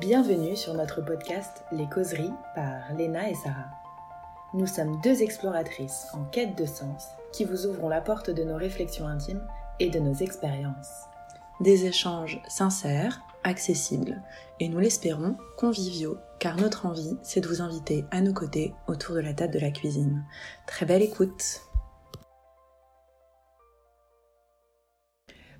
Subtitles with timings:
[0.00, 3.70] Bienvenue sur notre podcast Les causeries par Léna et Sarah.
[4.52, 8.56] Nous sommes deux exploratrices en quête de sens qui vous ouvrons la porte de nos
[8.56, 9.42] réflexions intimes
[9.80, 11.06] et de nos expériences.
[11.60, 14.20] Des échanges sincères, accessibles
[14.60, 19.14] et nous l'espérons conviviaux car notre envie c'est de vous inviter à nos côtés autour
[19.14, 20.26] de la table de la cuisine.
[20.66, 21.62] Très belle écoute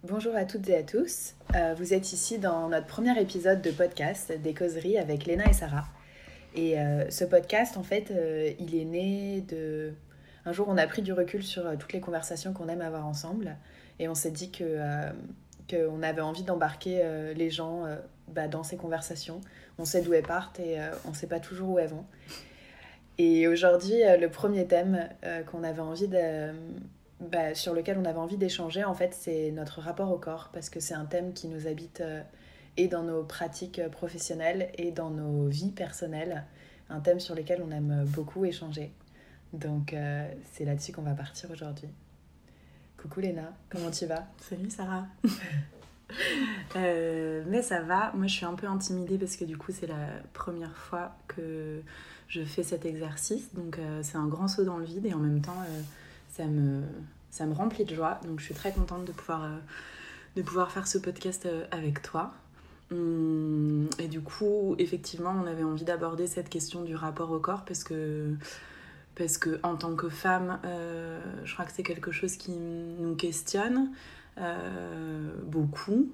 [0.09, 1.35] Bonjour à toutes et à tous.
[1.57, 5.53] Euh, vous êtes ici dans notre premier épisode de podcast des causeries avec Léna et
[5.53, 5.87] Sarah.
[6.55, 9.95] Et euh, ce podcast, en fait, euh, il est né de...
[10.45, 13.57] Un jour, on a pris du recul sur toutes les conversations qu'on aime avoir ensemble.
[13.99, 14.79] Et on s'est dit que
[15.69, 17.03] qu'on avait envie d'embarquer
[17.35, 17.83] les gens
[18.29, 19.41] bah, dans ces conversations.
[19.79, 22.05] On sait d'où elles partent et on ne sait pas toujours où elles vont.
[23.19, 25.09] Et aujourd'hui, le premier thème
[25.51, 26.53] qu'on avait envie de
[27.21, 30.69] bah, sur lequel on avait envie d'échanger, en fait, c'est notre rapport au corps, parce
[30.69, 32.23] que c'est un thème qui nous habite euh,
[32.77, 36.45] et dans nos pratiques euh, professionnelles et dans nos vies personnelles,
[36.91, 38.93] un thème sur lequel on aime beaucoup échanger.
[39.55, 41.89] Donc, euh, c'est là-dessus qu'on va partir aujourd'hui.
[42.99, 44.27] Coucou Léna, comment tu vas?
[44.39, 45.07] Salut Sarah
[46.77, 50.09] mais ça va, moi je suis un peu intimidée parce que du coup c'est la
[50.35, 51.83] première fois que
[52.29, 55.41] je fais cet exercice, donc c'est un grand saut dans le vide et en même
[55.41, 55.57] temps
[56.37, 56.83] ça me,
[57.31, 58.21] ça me remplit de joie.
[58.27, 59.57] Donc je suis très contente de pouvoir, euh,
[60.37, 62.35] de pouvoir faire ce podcast euh, avec toi.
[62.93, 67.65] Hum, et du coup, effectivement, on avait envie d'aborder cette question du rapport au corps
[67.65, 68.35] parce que,
[69.15, 73.15] parce que en tant que femme, euh, je crois que c'est quelque chose qui nous
[73.17, 73.91] questionne
[75.45, 76.13] beaucoup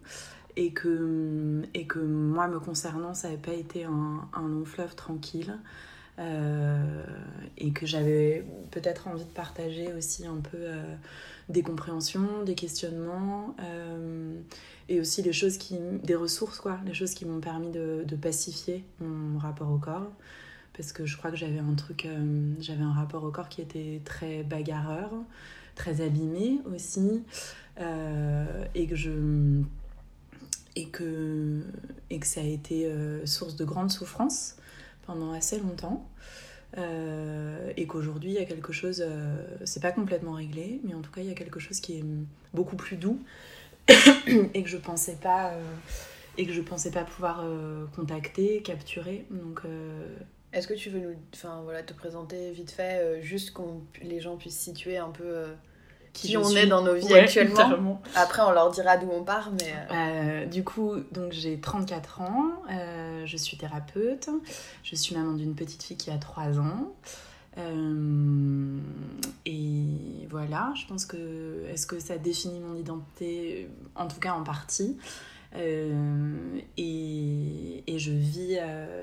[0.54, 4.94] et que, et que moi, me concernant, ça n'avait pas été un, un long fleuve
[4.94, 5.58] tranquille.
[6.18, 7.04] Euh,
[7.56, 10.82] et que j'avais peut-être envie de partager aussi un peu euh,
[11.48, 14.38] des compréhensions, des questionnements euh,
[14.90, 18.84] et aussi les choses qui, des ressources quoi, les choses qui m'ont permis de, pacifier
[19.00, 20.10] mon rapport au corps.
[20.76, 22.06] Parce que je crois que j'avais un truc,
[22.60, 25.10] j'avais un rapport au corps qui était très bagarreur,
[25.74, 27.22] très abîmé aussi
[27.78, 29.62] et que je
[30.74, 31.60] et que,
[32.08, 32.90] et que ça a été
[33.26, 34.56] source de grande souffrance
[35.06, 36.08] pendant assez longtemps.
[36.78, 41.02] Euh, et qu'aujourd'hui il y a quelque chose, euh, c'est pas complètement réglé, mais en
[41.02, 42.04] tout cas il y a quelque chose qui est
[42.54, 43.20] beaucoup plus doux
[44.54, 45.62] et que je pensais pas euh,
[46.38, 47.44] et que je pensais pas pouvoir
[47.94, 49.26] contacter, capturer.
[49.30, 49.60] Donc
[50.54, 51.14] est-ce que tu veux nous,
[51.62, 53.62] voilà, te présenter vite fait, juste que
[54.02, 55.44] les gens puissent situer un peu
[56.12, 58.00] qui, on est dans nos vies actuellement.
[58.14, 59.72] Après, on leur dira d'où on part, mais...
[59.72, 64.28] Euh, euh, du coup, donc j'ai 34 ans, euh, je suis thérapeute,
[64.82, 66.92] je suis maman d'une petite fille qui a 3 ans.
[69.46, 71.64] et voilà, je pense que...
[71.72, 74.98] Est-ce que ça définit mon identité En tout cas, en partie?
[75.54, 75.90] et,
[77.86, 78.58] et, je, vis,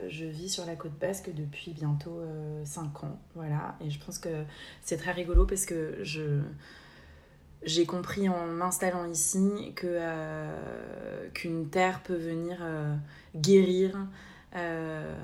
[0.09, 2.21] je vis sur la côte basque depuis bientôt
[2.65, 3.19] 5 ans.
[3.35, 3.77] Voilà.
[3.85, 4.29] Et je pense que
[4.81, 6.41] c'est très rigolo parce que je
[7.63, 12.95] j'ai compris en m'installant ici que euh, qu'une terre peut venir euh,
[13.35, 13.97] guérir
[14.55, 15.15] euh,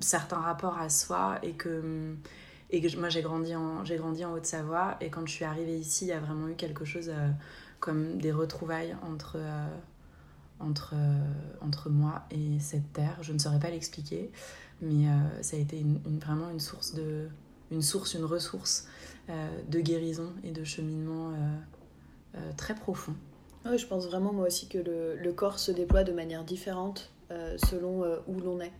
[0.00, 2.14] certains rapports à soi et que
[2.70, 5.76] et que moi j'ai grandi en j'ai grandi en Haute-Savoie et quand je suis arrivée
[5.76, 7.10] ici il y a vraiment eu quelque chose
[7.80, 9.38] comme des retrouvailles entre
[10.60, 10.94] entre
[11.60, 13.16] entre moi et cette terre.
[13.22, 14.30] Je ne saurais pas l'expliquer
[14.82, 15.06] mais
[15.40, 17.28] ça a été vraiment une source de
[17.70, 18.86] une source une ressource
[19.68, 21.34] de guérison et de cheminement euh,
[22.36, 23.14] euh, très profond.
[23.66, 27.10] Oui, je pense vraiment moi aussi que le, le corps se déploie de manière différente
[27.58, 28.72] selon où l'on est.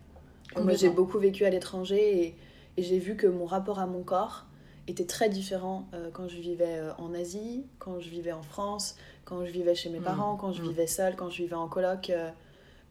[0.57, 2.35] Moi j'ai beaucoup vécu à l'étranger et,
[2.77, 4.47] et j'ai vu que mon rapport à mon corps
[4.87, 8.95] était très différent quand je vivais en Asie, quand je vivais en France,
[9.25, 10.03] quand je vivais chez mes mmh.
[10.03, 10.67] parents, quand je mmh.
[10.67, 12.11] vivais seule, quand je vivais en coloc.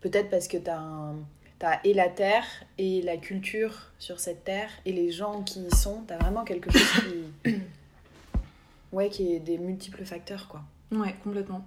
[0.00, 1.16] Peut-être parce que tu as un,
[1.58, 2.44] T'as et la terre
[2.78, 6.02] et la culture sur cette terre et les gens qui y sont.
[6.06, 7.04] T'as vraiment quelque chose
[7.44, 7.52] qui.
[8.90, 10.62] Ouais, qui est des multiples facteurs, quoi.
[10.90, 11.62] Ouais, complètement.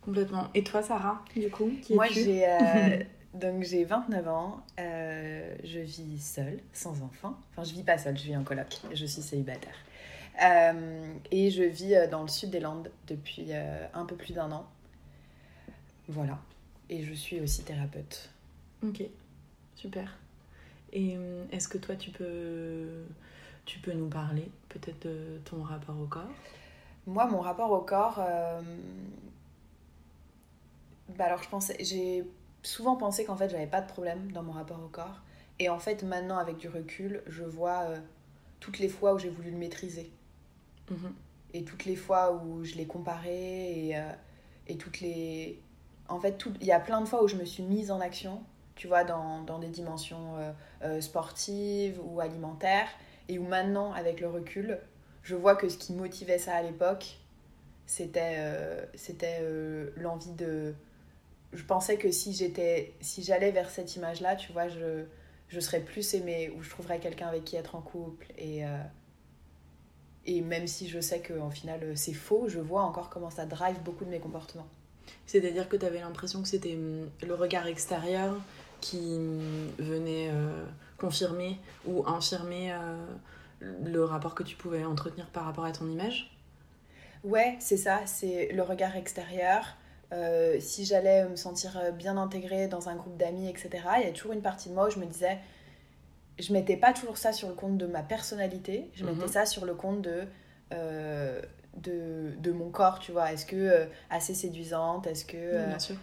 [0.00, 0.48] Complètement.
[0.54, 2.48] Et toi, Sarah, du coup Moi, j'ai.
[2.48, 4.64] Euh, donc, j'ai 29 ans.
[4.80, 7.36] Euh, je vis seule, sans enfant.
[7.52, 8.78] Enfin, je vis pas seule, je vis en coloc.
[8.94, 9.74] Je suis célibataire.
[10.42, 13.52] Euh, et je vis dans le sud des Landes depuis
[13.92, 14.66] un peu plus d'un an.
[16.08, 16.38] Voilà.
[16.88, 18.30] Et je suis aussi thérapeute.
[18.82, 19.02] Ok,
[19.74, 20.16] super.
[20.92, 23.04] Et euh, est-ce que toi, tu peux,
[23.64, 26.30] tu peux nous parler peut-être de ton rapport au corps?
[27.06, 28.60] Moi, mon rapport au corps, euh,
[31.16, 32.24] bah alors je pensais, j'ai
[32.62, 35.20] souvent pensé qu'en fait, j'avais pas de problème dans mon rapport au corps.
[35.58, 37.98] Et en fait, maintenant, avec du recul, je vois euh,
[38.60, 40.10] toutes les fois où j'ai voulu le maîtriser.
[40.90, 41.12] Mhm.
[41.54, 44.02] Et toutes les fois où je l'ai comparé et,
[44.66, 45.58] et toutes les...
[46.06, 48.42] En fait, il y a plein de fois où je me suis mise en action
[48.78, 50.36] tu vois, dans, dans des dimensions
[51.00, 52.88] sportives ou alimentaires,
[53.28, 54.78] et où maintenant, avec le recul,
[55.22, 57.18] je vois que ce qui motivait ça à l'époque,
[57.86, 58.38] c'était
[58.94, 59.42] c'était
[59.96, 60.74] l'envie de
[61.52, 65.04] je pensais que si j'étais si j'allais vers cette image là tu vois je
[65.48, 68.82] je serais plus aimée ou je trouverais quelqu'un avec qui être en couple et euh,
[70.26, 73.46] et même si je sais qu'en final euh, c'est faux je vois encore comment ça
[73.46, 74.68] drive beaucoup de mes comportements.
[75.24, 78.34] C'est-à-dire que tu avais l'impression que c'était hum, le regard extérieur
[78.80, 79.18] qui
[79.78, 80.64] venait euh,
[80.96, 82.74] confirmer ou infirmer
[83.60, 86.30] le rapport que tu pouvais entretenir par rapport à ton image?
[87.24, 89.76] Ouais c'est ça c'est le regard extérieur
[90.12, 94.08] euh, si j'allais me sentir euh, bien intégrée dans un groupe d'amis, etc., il y
[94.08, 95.38] a toujours une partie de moi où je me disais,
[96.38, 99.28] je mettais pas toujours ça sur le compte de ma personnalité, je mettais mhm.
[99.28, 100.22] ça sur le compte de,
[100.72, 101.42] euh,
[101.76, 103.32] de, de, mon corps, tu vois.
[103.32, 105.06] Est-ce que assez séduisante?
[105.06, 105.66] Est-ce que.
[105.66, 105.96] bien sûr.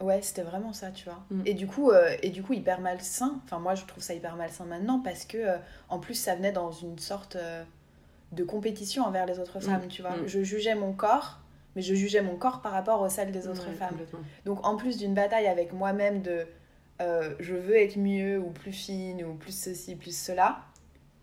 [0.00, 1.22] Ouais, c'était vraiment ça, tu vois.
[1.30, 1.42] Mm.
[1.46, 1.92] Et, du coup,
[2.22, 3.40] et du coup, hyper malsain.
[3.44, 5.56] Enfin, moi, je trouve ça hyper malsain maintenant parce que,
[5.88, 7.36] en plus, ça venait dans une sorte
[8.32, 9.62] de compétition envers les autres mm.
[9.62, 10.16] femmes, tu vois.
[10.16, 10.26] Mm.
[10.26, 11.40] Je jugeais mon corps
[11.76, 13.96] mais je jugeais mon corps par rapport aux celles des autres femmes.
[14.44, 16.46] Donc en plus d'une bataille avec moi-même de
[17.00, 20.58] euh, je veux être mieux ou plus fine ou plus ceci, plus cela,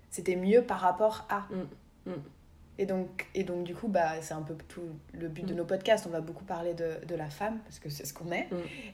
[0.09, 1.47] c'était mieux par rapport à.
[2.77, 2.83] Mm, mm.
[2.83, 4.81] Et, donc, et donc du coup, bah, c'est un peu tout
[5.13, 5.57] le but de mm.
[5.57, 6.05] nos podcasts.
[6.07, 8.47] On va beaucoup parler de, de la femme parce que c'est ce qu'on est.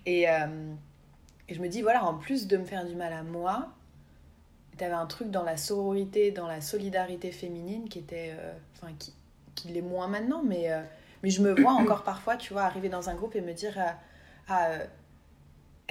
[0.05, 0.73] Et, euh,
[1.49, 3.69] et je me dis, voilà, en plus de me faire du mal à moi,
[4.77, 8.33] tu avais un truc dans la sororité, dans la solidarité féminine qui était...
[8.37, 9.13] Euh, enfin, qui,
[9.55, 10.71] qui l'est moins maintenant, mais
[11.23, 13.79] mais je me vois encore parfois, tu vois, arriver dans un groupe et me dire
[13.79, 13.91] euh,
[14.49, 14.85] ah, euh,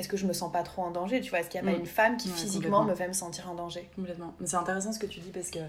[0.02, 1.70] est-ce que je me sens pas trop en danger Tu vois, est-ce qu'il n'y a
[1.70, 1.80] pas mm.
[1.80, 3.88] une femme qui physiquement me fait me sentir en danger?
[3.94, 4.34] Complètement.
[4.40, 5.60] Mais c'est intéressant ce que tu dis parce que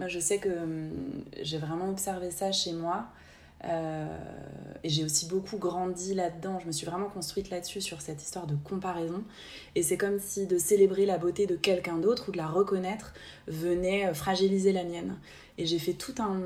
[0.00, 0.90] moi je sais que hum,
[1.40, 3.06] j'ai vraiment observé ça chez moi.
[3.64, 4.06] Euh,
[4.84, 6.58] et j'ai aussi beaucoup grandi là-dedans.
[6.58, 9.22] Je me suis vraiment construite là-dessus, sur cette histoire de comparaison.
[9.76, 13.14] Et c'est comme si de célébrer la beauté de quelqu'un d'autre ou de la reconnaître
[13.46, 15.16] venait fragiliser la mienne.
[15.58, 16.36] Et j'ai fait tout un,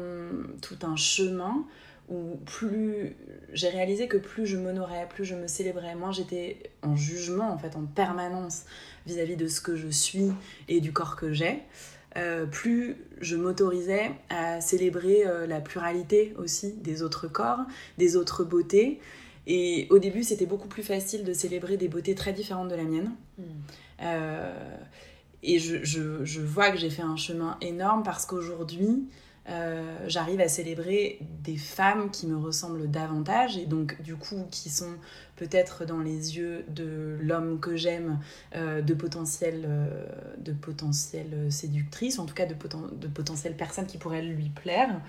[0.61, 1.65] tout un chemin
[2.11, 3.17] où plus
[3.53, 7.59] j'ai réalisé que plus je m'honorais, plus je me célébrais, moins j'étais en jugement en
[7.59, 8.65] fait en permanence
[9.07, 10.33] vis-à-vis de ce que je suis
[10.69, 11.63] et du corps que j'ai,
[12.17, 17.61] euh, plus je m'autorisais à célébrer euh, la pluralité aussi des autres corps,
[17.99, 19.01] des autres beautés.
[19.47, 22.85] Et au début, c'était beaucoup plus facile de célébrer des beautés très différentes de la
[22.85, 23.13] mienne.
[23.39, 23.43] Hmm.
[24.03, 24.77] Euh,
[25.43, 29.09] et je, je, je, vois que j'ai fait un chemin énorme parce qu'aujourd'hui,
[29.49, 34.69] euh, j'arrive à célébrer des femmes qui me ressemblent davantage et donc du coup qui
[34.69, 34.93] sont
[35.37, 38.21] peut-être dans les yeux de l'homme que j'aime
[38.55, 40.07] euh, de potentielles euh,
[40.39, 45.01] de potentielles séductrices, en tout cas de, de potentielles personnes qui pourraient lui plaire.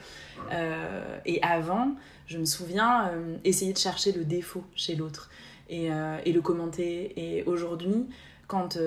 [1.26, 1.96] et avant,
[2.26, 3.12] je me souviens
[3.44, 5.30] essayer de chercher le défaut chez l'autre
[5.70, 5.90] et,
[6.26, 7.14] et, le commenter.
[7.20, 8.08] Et aujourd'hui,
[8.48, 8.78] quand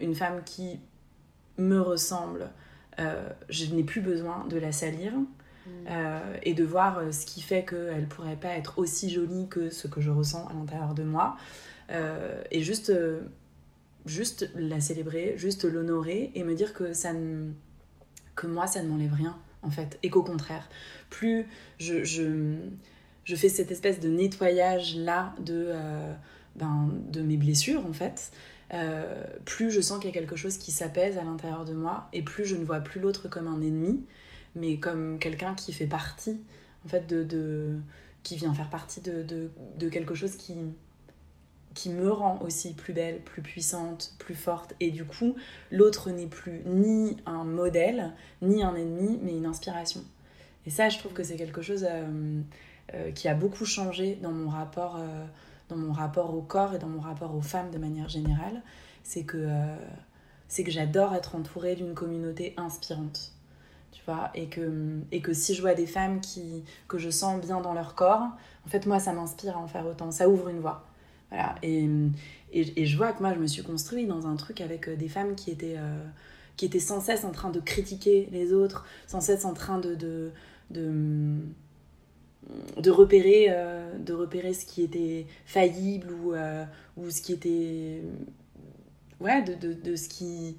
[0.00, 0.80] une femme qui
[1.58, 2.50] me ressemble
[3.48, 5.12] je n'ai plus besoin de la salir.
[5.66, 5.70] Mm.
[5.88, 9.70] Euh, et de voir euh, ce qui fait qu'elle pourrait pas être aussi jolie que
[9.70, 11.36] ce que je ressens à l'intérieur de moi.
[12.50, 12.92] et juste,
[14.06, 17.10] juste la célébrer, juste l'honorer et me dire que, ça
[18.36, 19.98] que moi, ça ne m'enlève rien, en fait.
[20.04, 20.68] Et qu'au contraire,
[21.10, 21.46] plus
[21.78, 22.54] je, je,
[23.24, 25.72] je, fais cette espèce de nettoyage-là de,
[26.54, 28.30] ben, de mes blessures, en fait,
[28.72, 32.08] euh, plus je sens qu'il y a quelque chose qui s'apaise à l'intérieur de moi
[32.12, 34.04] et plus je ne vois plus l'autre comme un ennemi,
[34.54, 36.40] mais comme quelqu'un qui fait partie,
[36.84, 37.76] en fait, de,
[38.22, 40.54] qui vient faire partie de, de, de, quelque chose qui,
[41.74, 44.74] qui me rend aussi plus belle, plus puissante, plus forte.
[44.78, 45.34] Et du coup,
[45.72, 50.04] l'autre n'est plus ni un modèle, ni un ennemi, mais une inspiration.
[50.66, 52.40] Et ça, je trouve que c'est quelque chose euh,
[52.94, 55.00] euh, qui a beaucoup changé dans mon rapport
[55.70, 58.62] dans mon rapport au corps et dans mon rapport aux femmes de manière générale,
[59.02, 59.76] c'est que, euh,
[60.48, 63.32] c'est que j'adore être entourée d'une communauté inspirante.
[63.92, 67.40] Tu vois, et que, et que si je vois des femmes qui, que je sens
[67.40, 68.28] bien dans leur corps,
[68.66, 70.10] en fait, moi, ça m'inspire à en faire autant.
[70.10, 70.86] Ça ouvre une voie.
[71.30, 71.54] Voilà.
[71.62, 71.88] Et,
[72.52, 74.96] et, et, je vois que moi, je me suis construite dans un truc avec euh,
[74.96, 76.04] des femmes qui étaient, euh,
[76.56, 79.94] qui étaient sans cesse en train de critiquer les autres, sans cesse en train de,
[79.94, 80.30] de,
[80.70, 81.38] de
[82.76, 86.64] de repérer, euh, de repérer ce qui était faillible ou, euh,
[86.96, 88.02] ou ce qui était.
[89.20, 90.56] Ouais, de, de, de ce qui.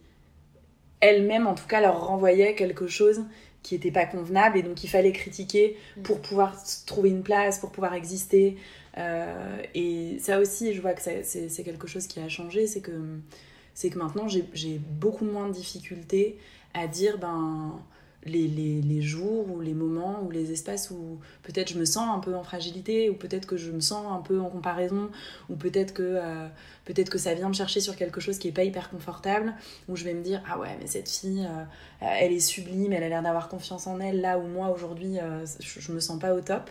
[0.99, 3.23] Elle-même, en tout cas, leur renvoyait quelque chose
[3.63, 6.01] qui n'était pas convenable et donc il fallait critiquer mm.
[6.01, 6.55] pour pouvoir
[6.85, 8.57] trouver une place, pour pouvoir exister.
[8.97, 12.91] Euh, et ça aussi, je vois que c'est quelque chose qui a changé, c'est que,
[12.91, 16.37] que maintenant j'ai beaucoup moins de difficultés
[16.73, 17.79] à dire ben
[18.25, 22.07] les, les, les, jours ou les moments ou les espaces où peut-être je me sens
[22.15, 25.09] un peu en fragilité ou peut-être que je me sens un peu en comparaison
[25.49, 26.47] ou peut-être que, euh,
[26.85, 29.53] peut-être que ça vient me chercher sur quelque chose qui est pas hyper confortable
[29.87, 31.63] où je vais me dire ah ouais mais cette fille euh,
[32.01, 35.45] elle est sublime elle a l'air d'avoir confiance en elle là où moi aujourd'hui euh,
[35.59, 36.69] je, me sens pas au top.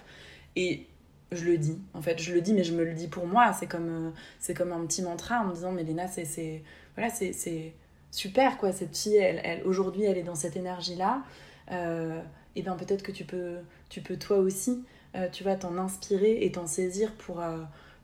[0.57, 0.87] Et
[1.33, 3.53] je le dis en fait je le dis mais je me le dis pour moi.
[3.59, 6.63] C'est comme c'est comme un petit mantra en me disant mais Léna c'est
[6.97, 7.75] voilà c'est
[8.11, 11.23] super quoi cette fille elle, elle aujourd'hui elle est dans cette énergie là
[11.71, 12.21] euh,
[12.57, 16.45] et bien peut-être que tu peux tu peux toi aussi euh, tu vas t'en inspirer
[16.45, 17.59] et t'en saisir pour euh,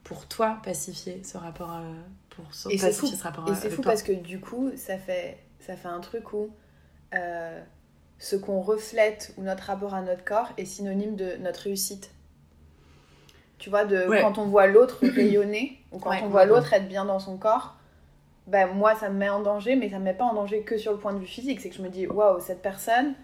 [0.04, 1.82] pour toi pacifier ce rapport à,
[2.30, 3.16] pour et pacifier fou.
[3.16, 6.32] ce rapport et c'est fou parce que du coup ça fait ça fait un truc
[6.32, 6.50] où
[8.18, 12.10] ce qu'on reflète ou notre rapport à notre corps est synonyme de notre réussite.
[13.58, 17.04] Tu vois de quand on voit l'autre rayonner ou quand on voit l'autre être bien
[17.04, 17.75] dans son corps
[18.46, 20.78] ben, moi, ça me met en danger, mais ça me met pas en danger que
[20.78, 21.60] sur le point de vue physique.
[21.60, 23.14] C'est que je me dis, waouh, cette personne,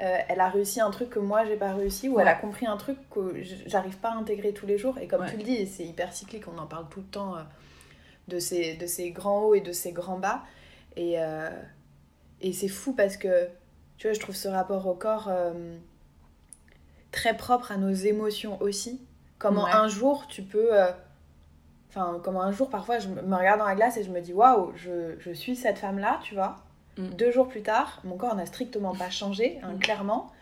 [0.00, 2.66] euh, elle a réussi un truc que moi, j'ai pas réussi, ou elle a compris
[2.66, 4.98] un truc que j'arrive pas à intégrer tous les jours.
[4.98, 7.40] Et comme tu le dis, c'est hyper cyclique, on en parle tout le temps euh,
[8.28, 10.42] de, ces, de ces grands hauts et de ces grands bas.
[10.96, 11.50] Et, euh,
[12.40, 13.48] et c'est fou parce que,
[13.98, 15.30] tu vois, je trouve ce rapport au corps
[17.10, 19.00] très propre à nos émotions aussi.
[19.38, 20.70] Comment un jour, tu peux
[21.94, 24.32] Enfin, comme un jour, parfois, je me regarde dans la glace et je me dis,
[24.32, 26.56] waouh, je, je, suis cette femme-là, tu vois.
[26.96, 27.08] Mm.
[27.10, 29.78] Deux jours plus tard, mon corps n'a strictement pas changé, hein, mm.
[29.78, 30.32] clairement.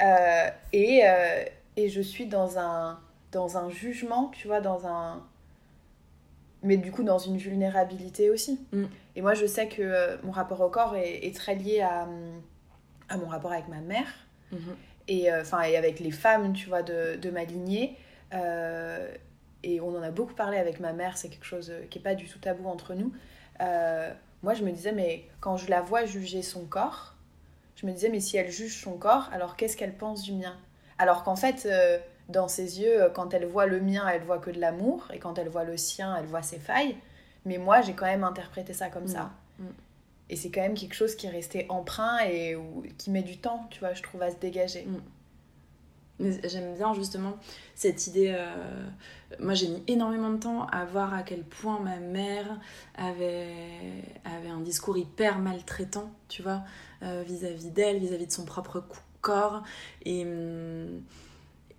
[0.00, 1.44] Euh, et, euh,
[1.76, 3.00] et je suis dans un,
[3.32, 5.24] dans un jugement, tu vois, dans un.
[6.62, 8.60] Mais du coup, dans une vulnérabilité aussi.
[8.70, 8.84] Mm.
[9.16, 12.06] Et moi, je sais que euh, mon rapport au corps est, est, très lié à,
[13.08, 14.06] à mon rapport avec ma mère.
[14.52, 14.58] -hmm.
[15.08, 17.96] Et, enfin, et avec les femmes, tu vois, de, de ma lignée
[19.62, 22.02] et on en a beaucoup parlé avec ma mère, c'est quelque chose euh, qui n'est
[22.02, 23.12] pas du tout tabou entre nous.
[23.60, 27.14] Euh, moi, je me disais, mais quand je la vois juger son corps,
[27.76, 30.56] je me disais, mais si elle juge son corps, alors qu'est-ce qu'elle pense du mien?
[30.98, 34.50] Alors qu'en fait, euh, dans ses yeux, quand elle voit le mien, elle voit que
[34.50, 36.96] de l'amour, et quand elle voit le sien, elle voit ses failles.
[37.44, 39.30] Mais moi, j'ai quand même interprété ça comme ça.
[39.58, 39.64] Mm.
[39.64, 39.74] Mm.
[40.30, 42.56] Et c'est quand même quelque chose qui est resté emprunt et
[42.96, 44.86] qui met du temps, tu vois, je trouve, à se dégager.
[46.18, 46.30] Mm.
[46.44, 47.38] J'aime bien justement
[47.74, 48.32] cette idée.
[48.34, 48.86] Euh,
[49.40, 52.58] moi, j'ai mis énormément de temps à voir à quel point ma mère
[52.96, 53.52] avait,
[54.24, 56.62] avait un discours hyper maltraitant, tu vois,
[57.02, 58.84] euh, vis-à-vis d'elle, vis-à-vis de son propre
[59.20, 59.62] corps,
[60.04, 61.02] et hum,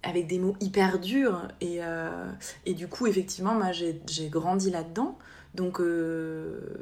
[0.01, 1.47] avec des mots hyper durs.
[1.61, 2.31] Et, euh,
[2.65, 5.17] et du coup, effectivement, moi, j'ai grandi là-dedans.
[5.53, 5.79] Donc,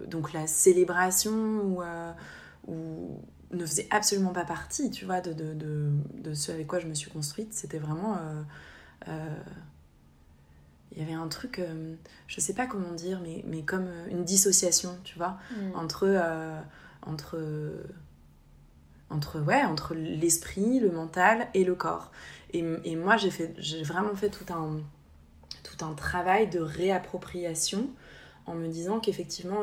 [0.08, 1.34] donc la célébration
[1.66, 1.82] ou
[3.52, 6.88] ne faisait absolument pas partie, tu vois, de, de, de, de, ce avec quoi je
[6.88, 7.54] me suis construite.
[7.54, 8.16] C'était vraiment...
[8.16, 8.42] Euh,
[9.08, 9.36] euh,
[10.94, 11.96] il y avait un truc, euh,
[12.28, 15.76] je sais pas comment dire, mais, mais comme une dissociation, tu vois, mm.
[15.76, 16.22] entre,
[17.02, 17.40] entre,
[19.10, 22.12] entre, ouais, entre l'esprit, le mental et le corps.
[22.52, 24.82] Et, et moi, j'ai, fait, j'ai vraiment fait tout un,
[25.64, 27.90] tout un travail de réappropriation
[28.46, 29.62] en me disant qu'effectivement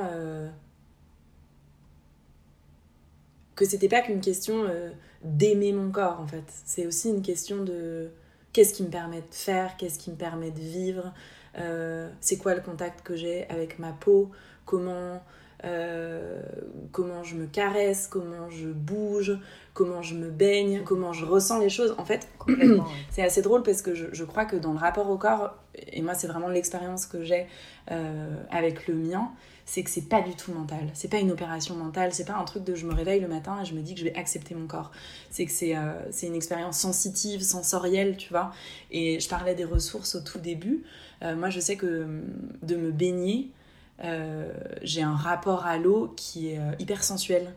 [3.59, 4.91] que c'était pas qu'une question euh,
[5.25, 6.45] d'aimer mon corps en fait.
[6.65, 8.13] C'est aussi une question de
[8.53, 11.13] qu'est-ce qui me permet de faire, qu'est-ce qui me permet de vivre,
[11.59, 14.31] euh, c'est quoi le contact que j'ai avec ma peau,
[14.65, 15.21] comment,
[15.65, 16.41] euh,
[16.93, 19.39] comment je me caresse, comment je bouge,
[19.75, 21.95] comment je me baigne, comment je ressens les choses.
[21.99, 22.29] En fait,
[23.11, 26.03] c'est assez drôle parce que je, je, crois que dans le rapport au corps, et
[26.03, 27.47] moi c'est vraiment l'expérience que j'ai
[28.51, 29.31] avec le mien,
[29.69, 30.89] c'est que c'est pas du tout mental.
[30.95, 33.61] C'est pas une opération mentale, c'est pas un truc de je me réveille le matin
[33.61, 34.91] et je me dis que je vais accepter mon corps.
[35.31, 38.51] C'est que c'est euh, une expérience sensitive, sensorielle, tu vois.
[38.91, 40.85] Et je parlais des ressources au tout début.
[41.23, 42.23] Euh, moi, je sais que
[42.63, 43.58] de me baigner, euh,
[44.83, 47.53] j'ai un rapport à l'eau qui est hyper sensuel.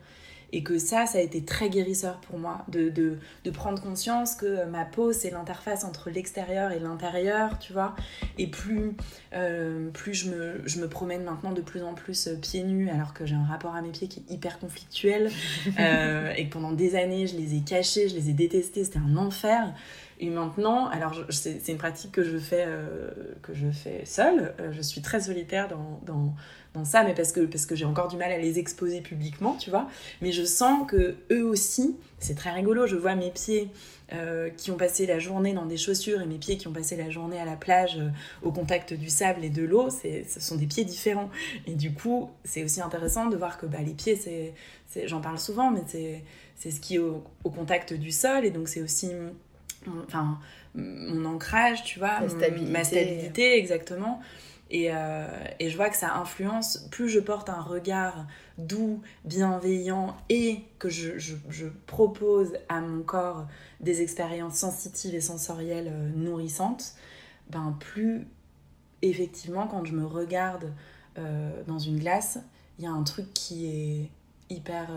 [0.53, 4.35] Et que ça, ça a été très guérisseur pour moi, de, de, de prendre conscience
[4.35, 7.95] que ma peau, c'est l'interface entre l'extérieur et l'intérieur, tu vois.
[8.37, 8.91] Et plus,
[9.33, 12.89] euh, plus je, me, je me promène maintenant de plus en plus euh, pieds nus,
[12.89, 15.31] alors que j'ai un rapport à mes pieds qui est hyper conflictuel,
[15.79, 18.99] euh, et que pendant des années, je les ai cachés, je les ai détestés, c'était
[18.99, 19.73] un enfer.
[20.23, 23.09] Et maintenant, alors c'est une pratique que je fais, euh,
[23.41, 24.53] que je fais seule.
[24.59, 26.35] Euh, je suis très solitaire dans, dans,
[26.75, 29.55] dans ça, mais parce que, parce que j'ai encore du mal à les exposer publiquement,
[29.55, 29.87] tu vois.
[30.21, 32.85] Mais je sens que eux aussi, c'est très rigolo.
[32.85, 33.69] Je vois mes pieds
[34.13, 36.95] euh, qui ont passé la journée dans des chaussures et mes pieds qui ont passé
[36.95, 37.99] la journée à la plage
[38.43, 39.89] au contact du sable et de l'eau.
[39.89, 41.31] Ce sont des pieds différents.
[41.65, 44.53] Et du coup, c'est aussi intéressant de voir que bah, les pieds, c'est,
[45.07, 48.45] j'en parle souvent, mais c'est ce qui est au, au contact du sol.
[48.45, 49.09] Et donc, c'est aussi
[50.05, 50.39] enfin
[50.75, 52.19] mon ancrage, tu vois,
[52.67, 54.21] ma stabilité, exactement.
[54.69, 55.27] Et, euh,
[55.59, 58.25] et, je vois que ça influence, plus je porte un regard
[58.57, 63.47] doux, bienveillant et que je, je, je propose à mon corps
[63.81, 66.93] des expériences sensitives et sensorielles euh, nourrissantes,
[67.49, 68.25] ben plus
[69.01, 70.71] effectivement quand je me regarde
[71.17, 72.39] euh, dans une glace,
[72.79, 74.09] il y a un truc qui est
[74.49, 74.87] hyper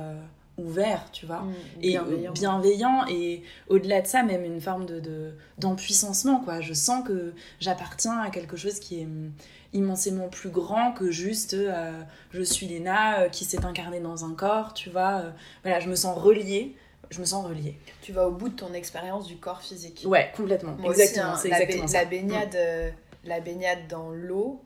[0.57, 1.99] ouvert, tu vois, mm, et
[2.33, 3.05] bienveillant.
[3.09, 6.61] et au-delà de ça, même une forme de d'empuissancement, quoi.
[6.61, 9.33] Je sens que j'appartiens à quelque chose qui est mm,
[9.75, 14.35] immensément plus grand que juste euh, je suis Léna euh, qui s'est incarnée dans un
[14.35, 15.23] corps, tu vois.
[15.25, 15.31] Euh,
[15.63, 16.77] voilà, je me sens reliée.
[17.11, 17.79] Je me sens reliée.
[18.01, 20.05] Tu vas au bout de ton expérience du corps physique.
[20.07, 20.77] Ouais, complètement.
[20.85, 23.29] exactement, hein, la, exactement la, baignade, mm.
[23.29, 24.63] la baignade dans l'eau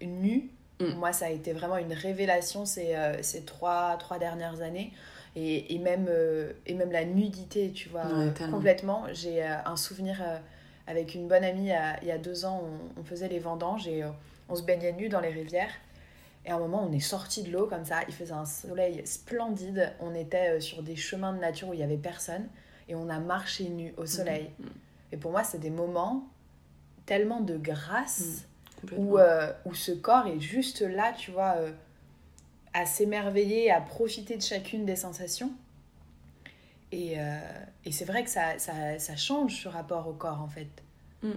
[0.00, 0.50] nue,
[0.96, 4.92] moi ça a été vraiment une révélation ces, ces trois, trois dernières années
[5.36, 8.04] et, et même, euh, et même la nudité, tu vois,
[8.50, 9.04] complètement.
[9.12, 10.38] J'ai euh, un souvenir euh,
[10.86, 11.70] avec une bonne amie
[12.02, 12.64] il y a deux ans,
[12.96, 14.02] on, faisait les vendanges et
[14.48, 15.70] on se baignait nu dans les rivières.
[16.44, 19.02] Et à un moment, on est sorti de l'eau comme ça, il faisait un soleil
[19.06, 22.48] splendide, on était sur des chemins de nature où il n'y avait personne
[22.88, 24.50] et on a marché nu au soleil.
[24.58, 24.68] Mm, mm.
[25.12, 26.24] Et pour moi, c'est des moments
[27.04, 28.46] tellement de grâce
[28.90, 29.18] mm, où,
[29.66, 31.56] où ce corps est juste là, tu vois
[32.72, 35.52] à s'émerveiller, à profiter de chacune des sensations.
[36.92, 37.38] Et, euh,
[37.84, 40.68] et c'est vrai que ça, ça, ça, change ce rapport au corps en fait.
[41.22, 41.32] Mm.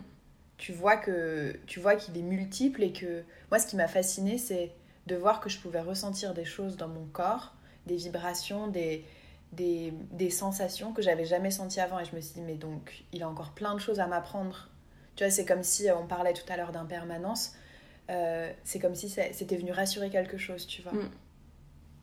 [0.57, 4.37] Tu vois que tu vois qu'il est multiple et que moi ce qui m'a fasciné
[4.37, 4.71] c'est
[5.07, 7.53] de voir que je pouvais ressentir des choses dans mon corps,
[7.85, 9.05] des vibrations, des,
[9.51, 13.03] des, des sensations que j'avais jamais senties avant et je me suis dit mais donc
[13.11, 14.69] il a encore plein de choses à m'apprendre.
[15.15, 17.53] Tu vois, c'est comme si on parlait tout à l'heure d'impermanence.
[18.09, 20.93] Euh, c'est comme si c'était venu rassurer quelque chose, tu vois.
[20.93, 21.09] Mm.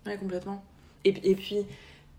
[0.07, 0.63] Ouais, complètement.
[1.05, 1.67] Et, et puis,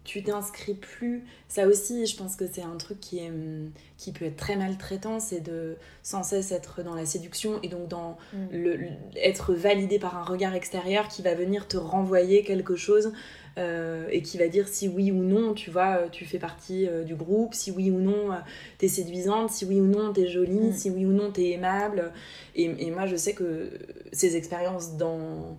[0.03, 1.23] tu t'inscris plus.
[1.47, 4.55] Ça aussi, je pense que c'est un truc qui, est, hum, qui peut être très
[4.55, 8.37] maltraitant, c'est de sans cesse être dans la séduction et donc dans mm.
[8.51, 8.79] le,
[9.15, 13.13] être validé par un regard extérieur qui va venir te renvoyer quelque chose
[13.59, 17.03] euh, et qui va dire si oui ou non, tu vois, tu fais partie euh,
[17.03, 18.37] du groupe, si oui ou non, euh,
[18.79, 20.73] t'es séduisante, si oui ou non, t'es jolie, mm.
[20.73, 22.11] si oui ou non, t'es aimable.
[22.55, 23.69] Et, et moi, je sais que
[24.11, 25.51] ces expériences dans euh,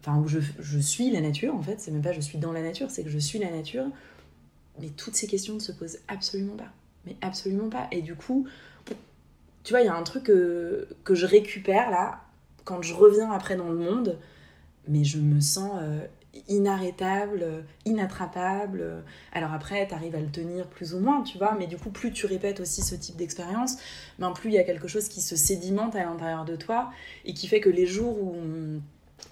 [0.00, 2.62] enfin où je, suis la nature en fait, c'est même pas je suis dans la
[2.62, 3.86] nature, c'est que je suis la nature,
[4.80, 6.72] mais toutes ces questions ne se posent absolument pas,
[7.06, 7.88] mais absolument pas.
[7.92, 8.46] Et du coup,
[9.64, 12.20] tu vois, il y a un truc que, je récupère là,
[12.64, 14.18] quand je reviens après dans le monde,
[14.88, 15.98] mais je me sens euh,
[16.48, 19.02] inarrêtable, inattrapable.
[19.32, 21.90] Alors après, tu arrives à le tenir plus ou moins, tu vois, mais du coup,
[21.90, 23.76] plus tu répètes aussi ce type d'expérience,
[24.18, 26.90] ben, plus il y a quelque chose qui se sédimente à l'intérieur de toi
[27.24, 28.36] et qui fait que les jours où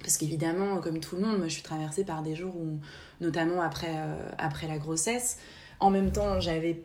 [0.00, 2.78] parce qu'évidemment, comme tout le monde, moi je suis traversée par des jours où,
[3.20, 5.38] notamment après, euh, après la grossesse,
[5.80, 6.84] en même temps j'avais,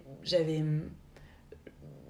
[0.60, 0.82] hum,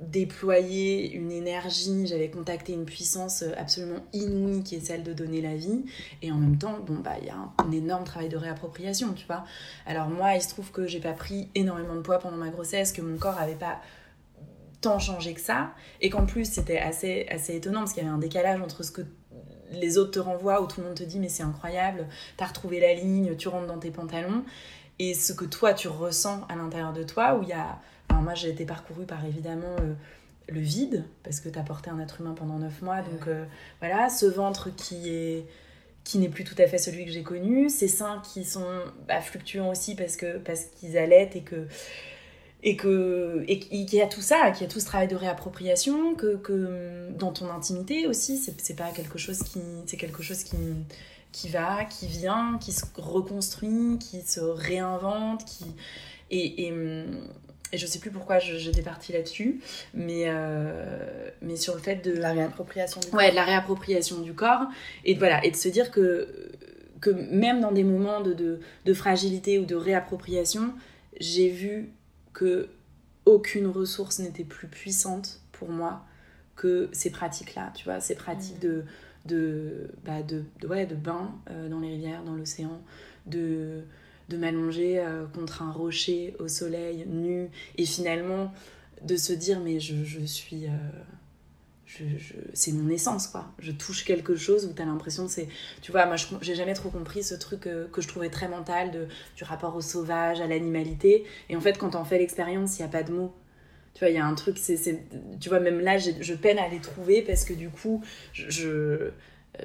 [0.02, 5.56] déployé une énergie, j'avais contacté une puissance absolument inouïe qui est celle de donner la
[5.56, 5.84] vie.
[6.21, 9.25] Et en même temps, bon, bah, il y a un, énorme travail de réappropriation, tu
[9.28, 9.43] vois.
[9.86, 12.93] Alors moi, il se trouve que j'ai pas pris énormément de poids pendant ma grossesse,
[12.93, 13.82] que mon corps avait pas
[14.82, 18.15] tant changé que ça, et qu'en plus c'était assez, assez étonnant parce qu'il y avait
[18.15, 19.02] un décalage entre ce que
[19.71, 22.79] les autres te renvoient, où tout le monde te dit mais c'est incroyable, t'as retrouvé
[22.79, 24.43] la ligne, tu rentres dans tes pantalons,
[24.99, 27.79] et ce que toi tu ressens à l'intérieur de toi, où il y a...
[28.10, 29.93] moi j'ai été parcourue par évidemment euh,
[30.47, 33.45] le vide, parce que t'as porté un être humain pendant 9 mois, donc euh,
[33.79, 35.45] voilà, ce ventre qui est
[36.05, 38.65] qui n'est plus tout à fait celui que j'ai connu, ces seins qui sont
[39.08, 41.67] bah, fluctuants aussi parce que parce qu'ils allaitent et que
[42.62, 45.15] et que et qu'il y a tout ça qu'il y a tout ce travail de
[45.15, 50.43] réappropriation que, que dans ton intimité aussi c'est pas quelque chose qui c'est quelque chose
[50.43, 50.58] qui
[51.32, 55.65] qui va qui vient qui se reconstruit qui se réinvente qui
[56.32, 56.74] et, et,
[57.72, 59.62] et je sais plus pourquoi j'étais partie là-dessus
[59.93, 64.19] mais euh, mais sur le fait de la réappropriation du corps ouais de la réappropriation
[64.19, 64.67] du corps
[65.06, 66.52] et de, voilà et de se dire que
[67.00, 70.74] que même dans des moments de, de, de fragilité ou de réappropriation
[71.22, 71.93] j'ai vu
[72.34, 72.70] que
[73.26, 76.06] aucune ressource n'était plus puissante pour moi
[76.56, 78.84] que ces pratiques-là, tu vois, ces pratiques de,
[79.26, 82.82] de, bah de, de, ouais, de bain euh, dans les rivières, dans l'océan,
[83.28, 83.84] de,
[84.30, 88.52] de m'allonger euh, contre un rocher au soleil, nu, et finalement
[89.04, 90.68] de se dire, mais je, je suis...
[90.68, 90.72] Euh,
[91.97, 93.47] je, c'est mon essence quoi.
[93.60, 95.47] Je touche quelque chose où tu as l'impression c'est
[95.82, 98.91] tu vois moi j'ai jamais trop compris ce truc euh, que je trouvais très mental
[98.91, 101.25] de, du rapport au sauvage à l'animalité.
[101.49, 103.34] Et en fait quand on fait l'expérience il n'y a pas de mots.
[103.95, 105.04] Tu vois il y a un truc c'est
[105.39, 109.12] tu vois même là je peine à les trouver parce que du coup je,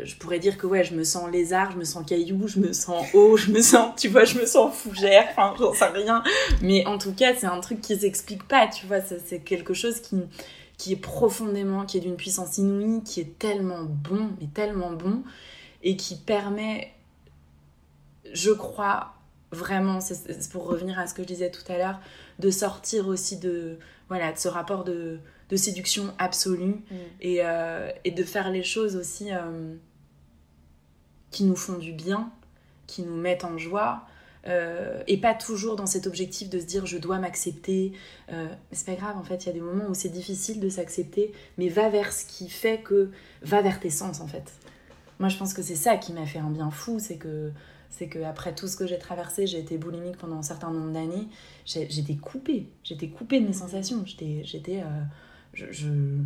[0.02, 2.72] je pourrais dire que ouais, je me sens lézard, je me sens caillou, je me
[2.72, 6.22] sens eau, je me sens, tu vois, je me sens fougère, enfin, j'en sais rien.
[6.62, 10.00] Mais en tout cas, c'est un truc qui s'explique pas, tu vois, c'est quelque chose
[10.00, 10.16] qui,
[10.76, 15.22] qui est profondément, qui est d'une puissance inouïe, qui est tellement bon, mais tellement bon,
[15.82, 16.92] et qui permet,
[18.32, 19.14] je crois
[19.52, 22.00] vraiment, c'est pour revenir à ce que je disais tout à l'heure,
[22.40, 25.18] de sortir aussi de, voilà, de ce rapport de,
[25.50, 26.94] de séduction absolue Mm.
[27.20, 29.74] et, euh, et de faire les choses aussi euh,
[31.30, 32.30] qui nous font du bien,
[32.86, 34.06] qui nous mettent en joie.
[34.46, 37.92] Euh, et pas toujours dans cet objectif de se dire je dois m'accepter.
[38.32, 40.68] Euh, c'est pas grave, en fait, il y a des moments où c'est difficile de
[40.68, 43.10] s'accepter, mais va vers ce qui fait que.
[43.42, 44.52] Va vers tes sens, en fait.
[45.18, 47.50] Moi, je pense que c'est ça qui m'a fait un bien fou, c'est que.
[47.90, 50.90] C'est que après tout ce que j'ai traversé, j'ai été boulimique pendant un certain nombre
[50.92, 51.28] d'années.
[51.64, 54.02] J'étais coupée, j'étais coupée de mes sensations.
[54.04, 55.02] J'étais, j'étais, euh,
[55.52, 56.18] je-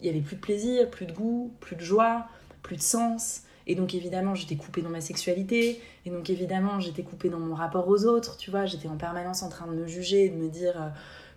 [0.00, 2.26] il y avait plus de plaisir, plus de goût, plus de joie,
[2.62, 3.44] plus de sens.
[3.66, 5.80] Et donc évidemment, j'étais coupée dans ma sexualité.
[6.06, 8.36] Et donc évidemment, j'étais coupée dans mon rapport aux autres.
[8.36, 10.88] Tu vois, j'étais en permanence en train de me juger, de me dire euh,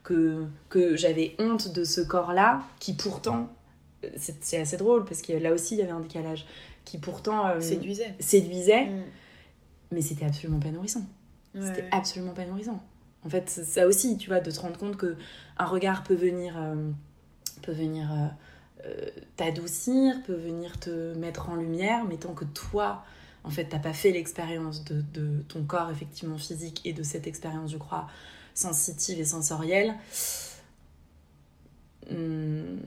[0.04, 3.50] que, que j'avais honte de ce corps-là, qui pourtant,
[4.04, 6.46] euh, c'est assez drôle parce que là aussi, il y avait un décalage,
[6.84, 8.14] qui pourtant euh, Séduisait.
[8.20, 9.04] séduisait, Mm.
[9.92, 11.06] mais c'était absolument pas nourrissant.
[11.56, 11.90] Ouais, C'était ouais.
[11.92, 12.82] absolument pas nourrissant.
[13.26, 15.16] En fait, ça aussi, tu vois, de te rendre compte que
[15.58, 16.76] un regard peut venir, euh,
[17.64, 18.28] peut venir euh,
[19.36, 23.04] t'adoucir, peut venir te mettre en lumière, mais tant que toi,
[23.44, 27.28] en fait, t'as pas fait l'expérience de, de ton corps effectivement physique et de cette
[27.28, 28.08] expérience, je crois,
[28.54, 29.94] sensitive et sensorielle,
[32.10, 32.80] hum,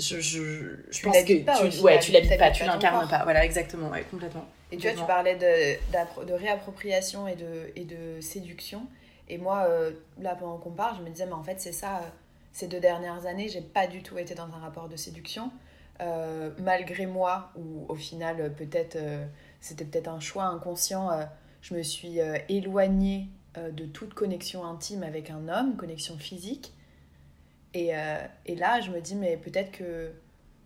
[0.00, 0.42] je, je,
[0.90, 3.22] je Tu pense que pas, tu, ouais, tu l'habites pas, tu l'incarnes pas.
[3.24, 4.46] Voilà, exactement, ouais, complètement.
[4.72, 8.86] Et tu vois, tu parlais de, réappropriation et de, et de séduction.
[9.28, 11.98] Et moi, euh, là, pendant qu'on parle, je me disais, mais en fait, c'est ça,
[11.98, 12.08] euh,
[12.52, 15.50] ces deux dernières années, j'ai pas du tout été dans un rapport de séduction.
[16.00, 19.24] Euh, malgré moi, ou au final, peut-être, euh,
[19.60, 21.24] c'était peut-être un choix inconscient, euh,
[21.60, 26.72] je me suis éloignée de toute connexion intime avec un homme, connexion physique.
[27.74, 27.90] Et,
[28.46, 30.10] et là, je me dis, mais peut-être que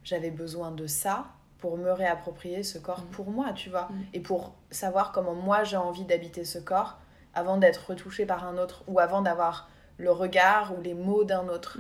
[0.05, 1.27] j'avais besoin de ça
[1.59, 3.11] pour me réapproprier ce corps Mm.
[3.11, 3.89] pour moi, tu vois.
[3.89, 4.05] Mm.
[4.13, 6.99] Et pour savoir comment moi j'ai envie d'habiter ce corps
[7.35, 9.69] avant d'être retouchée par un autre ou avant d'avoir
[9.99, 11.79] le regard ou les mots d'un autre.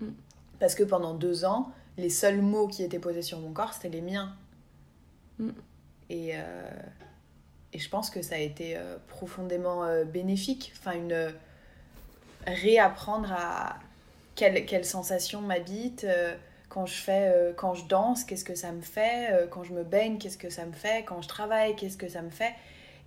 [0.00, 0.06] Mm.
[0.06, 0.14] Mm.
[0.58, 3.88] Parce que pendant deux ans, les seuls mots qui étaient posés sur mon corps, c'était
[3.88, 4.34] les miens.
[5.38, 5.50] Mm.
[6.10, 6.70] Et, euh,
[7.72, 10.72] et je pense que ça a été euh, profondément euh, bénéfique.
[10.78, 11.32] Enfin, une
[12.46, 13.78] réapprendre à
[14.34, 16.04] quelle, quelle sensation m'habite.
[16.68, 20.18] quand je fais, quand je danse, qu'est-ce que ça me fait Quand je me baigne,
[20.18, 22.52] qu'est-ce que ça me fait Quand je travaille, qu'est-ce que ça me fait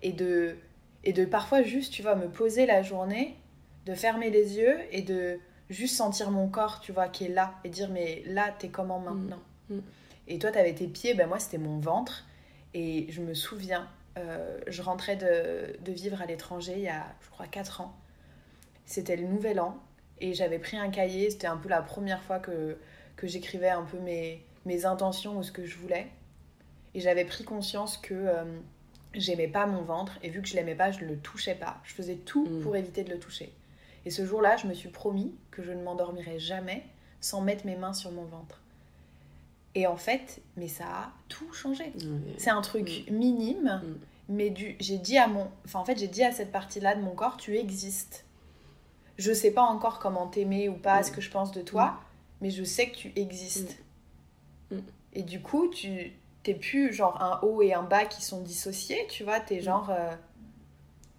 [0.04, 0.56] Et de,
[1.04, 3.36] et de parfois juste, tu vois, me poser la journée,
[3.86, 7.56] de fermer les yeux et de juste sentir mon corps, tu vois, qui est là
[7.63, 9.80] et dire mais là, t'es comment maintenant Mm.
[10.28, 12.24] Et toi, t'avais tes pieds, ben moi, c'était mon ventre.
[12.76, 17.04] Et je me souviens, euh, je rentrais de, de vivre à l'étranger il y a,
[17.21, 17.95] je crois, 4 ans.
[18.86, 19.78] C'était le nouvel an.
[20.19, 22.78] Et j'avais pris un cahier, c'était un peu la première fois que,
[23.15, 26.08] que j'écrivais un peu mes, mes intentions ou ce que je voulais.
[26.93, 28.43] Et j'avais pris conscience que euh,
[29.15, 30.19] j'aimais pas mon ventre.
[30.21, 31.82] Et vu que je l'aimais pas, je le touchais pas.
[31.84, 32.62] Je faisais tout Mm.
[32.62, 33.52] pour éviter de le toucher.
[34.06, 36.84] Et ce jour-là, je me suis promis que je ne m'endormirais jamais
[37.22, 38.62] sans mettre mes mains sur mon ventre.
[39.74, 41.91] Et en fait, mais ça a tout changé.
[42.38, 43.96] C'est un truc minime, Mm.
[44.30, 47.02] mais du, j'ai dit à mon, enfin en fait j'ai dit à cette partie-là de
[47.02, 48.26] mon corps, tu existes.
[49.18, 51.04] Je sais pas encore comment t'aimer ou pas, Mm.
[51.04, 52.00] ce que je pense de toi,
[52.41, 53.78] mais je sais que tu existes.
[54.72, 54.76] Mm.
[54.78, 54.84] Mm.
[55.13, 56.13] Et du coup, tu
[56.44, 59.89] t'es plus genre un haut et un bas qui sont dissociés, tu vois, t'es genre
[59.89, 60.13] euh,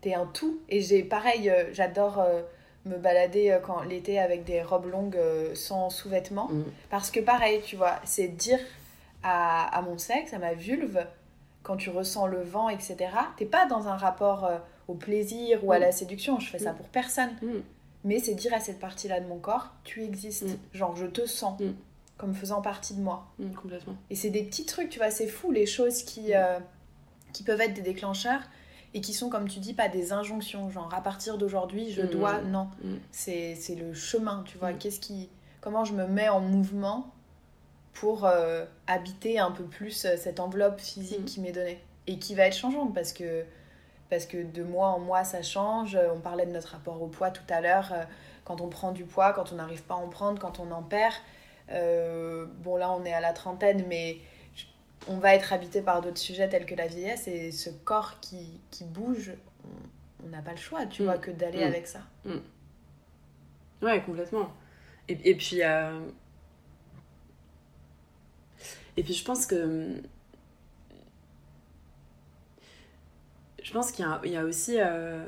[0.00, 0.60] t'es un tout.
[0.68, 2.42] Et j'ai pareil, euh, j'adore euh,
[2.86, 6.48] me balader euh, quand l'été avec des robes longues euh, sans sous-vêtements.
[6.48, 6.64] Mm.
[6.90, 8.60] Parce que pareil, tu vois, c'est dire
[9.22, 11.04] à, à mon sexe, à ma vulve,
[11.62, 12.96] quand tu ressens le vent, etc.,
[13.36, 15.82] t'es pas dans un rapport euh, au plaisir ou à Mm.
[15.82, 16.76] la séduction, je fais ça Mm.
[16.76, 17.30] pour personne.
[18.04, 20.56] Mais c'est dire à cette partie-là de mon corps, tu existes.
[20.72, 21.72] Genre, je te sens Mm.
[22.18, 23.26] comme faisant partie de moi.
[23.60, 23.96] Complètement.
[24.10, 26.58] Et c'est des petits trucs, tu vois, c'est fou les choses qui, euh,
[27.32, 28.40] qui peuvent être des déclencheurs
[28.96, 30.70] et qui sont, comme tu dis, pas des injonctions.
[30.70, 32.06] Genre, à partir d'aujourd'hui, je Mm.
[32.10, 32.40] dois.
[32.40, 32.94] Non, Mm.
[33.12, 34.72] c'est le chemin, tu vois.
[34.72, 34.78] Mm.
[34.78, 35.28] Qu'est-ce qui,
[35.60, 37.12] comment je me mets en mouvement
[37.92, 41.24] pour euh, habiter un peu plus euh, cette enveloppe physique Mm.
[41.24, 43.44] qui m'est donnée et qui va être changeante parce que
[44.08, 45.98] parce que de mois en mois ça change.
[46.14, 47.90] On parlait de notre rapport au poids tout à l'heure.
[47.92, 48.04] euh,
[48.44, 50.82] Quand on prend du poids, quand on n'arrive pas à en prendre, quand on en
[50.82, 51.12] perd.
[51.72, 54.18] Euh, bon là on est à la trentaine, mais
[55.08, 58.60] on va être habité par d'autres sujets tels que la vieillesse et ce corps qui,
[58.70, 59.32] qui bouge,
[59.64, 61.04] on- n'a pas le choix, tu Mm.
[61.06, 61.68] vois, que d'aller Mm.
[61.68, 62.00] avec ça.
[63.82, 64.52] Ouais, complètement.
[65.08, 66.00] Et, et puis, euh,
[68.96, 70.00] et puis, je pense que.
[73.62, 75.24] Je pense qu'il y a, il y a aussi, euh,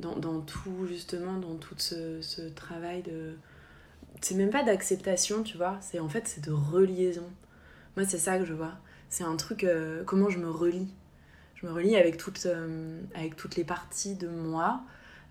[0.00, 3.36] dans, dans tout, justement, dans tout ce, ce travail de,
[4.20, 7.28] c'est même pas d'acceptation, tu vois, c'est en fait c'est de reliaison.
[7.96, 8.74] Moi c'est ça que je vois.
[9.08, 10.88] C'est un truc euh, comment je me relie.
[11.54, 14.82] Je me relie avec toutes euh, avec toutes les parties de moi,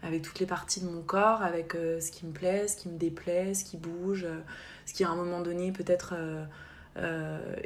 [0.02, 2.90] avec toutes les parties de mon corps, avec euh, ce qui me plaît, ce qui
[2.90, 4.26] me déplaît, ce qui bouge,
[4.86, 6.14] ce qui à un moment donné peut-être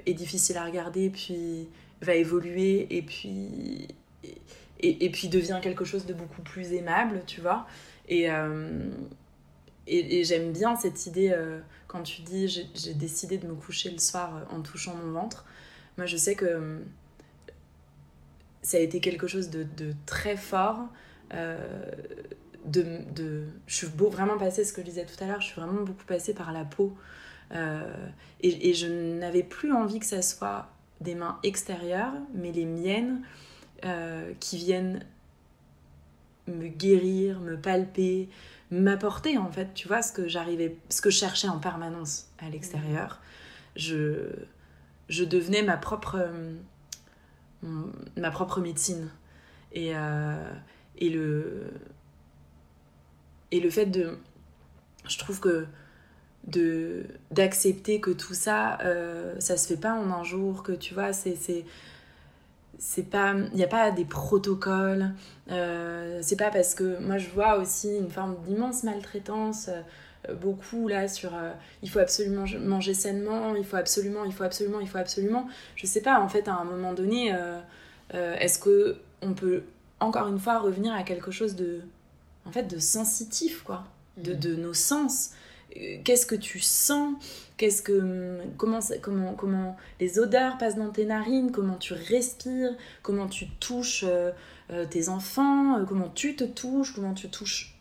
[0.05, 1.67] est difficile à regarder puis
[2.01, 3.87] va évoluer et puis
[4.79, 7.65] et, et, puis devient quelque chose de beaucoup plus aimable, tu vois.
[8.07, 8.29] Et
[9.87, 13.99] et, j'aime bien cette idée, euh, quand tu dis j'ai décidé de me coucher le
[13.99, 15.45] soir euh, en touchant mon ventre.
[15.97, 16.79] Moi, je sais que euh,
[18.61, 20.87] ça a été quelque chose de, de très fort.
[21.31, 22.83] de,
[23.13, 25.61] de, je suis beau, vraiment passée, ce que je disais tout à l'heure, je suis
[25.61, 26.95] vraiment beaucoup passée par la peau.
[27.53, 33.21] et, et, je n'avais plus envie que ça soit des mains extérieures, mais les miennes
[34.39, 35.05] qui viennent
[36.47, 38.29] me guérir, me palper,
[38.71, 42.49] m'apporter en fait, tu vois, ce que j'arrivais, ce que je cherchais en permanence à
[42.49, 43.21] l'extérieur.
[43.75, 44.29] Je,
[45.09, 46.17] je devenais ma propre,
[47.63, 49.09] ma propre médecine.
[49.73, 50.51] Et, euh,
[50.97, 51.71] et, le,
[53.51, 54.17] et le fait de,
[55.07, 55.65] je trouve que
[56.45, 60.93] de d'accepter que tout ça, euh, ça se fait pas en un jour, que tu
[60.93, 61.35] vois, c'est
[62.79, 65.11] c'est pas il n'y a pas des protocoles
[65.49, 69.81] euh, c'est pas parce que moi je vois aussi une forme d'immense maltraitance euh,
[70.41, 71.51] beaucoup là sur euh,
[71.83, 75.47] il faut absolument manger sainement il faut absolument il faut absolument il faut absolument.
[75.75, 77.35] Je sais pas en fait à un moment donné
[78.13, 79.63] est-ce que on peut
[79.99, 81.81] encore une fois revenir à quelque chose de
[82.45, 83.85] en fait de sensitif quoi
[84.17, 84.39] de, mmh.
[84.39, 85.31] de nos sens.
[86.03, 87.15] Qu'est-ce que tu sens?
[87.57, 91.51] Qu'est-ce que comment comment comment les odeurs passent dans tes narines?
[91.51, 92.71] Comment tu respires?
[93.03, 94.31] Comment tu touches euh,
[94.71, 95.77] euh, tes enfants?
[95.77, 96.93] Euh, Comment tu te touches?
[96.93, 97.76] Comment tu touches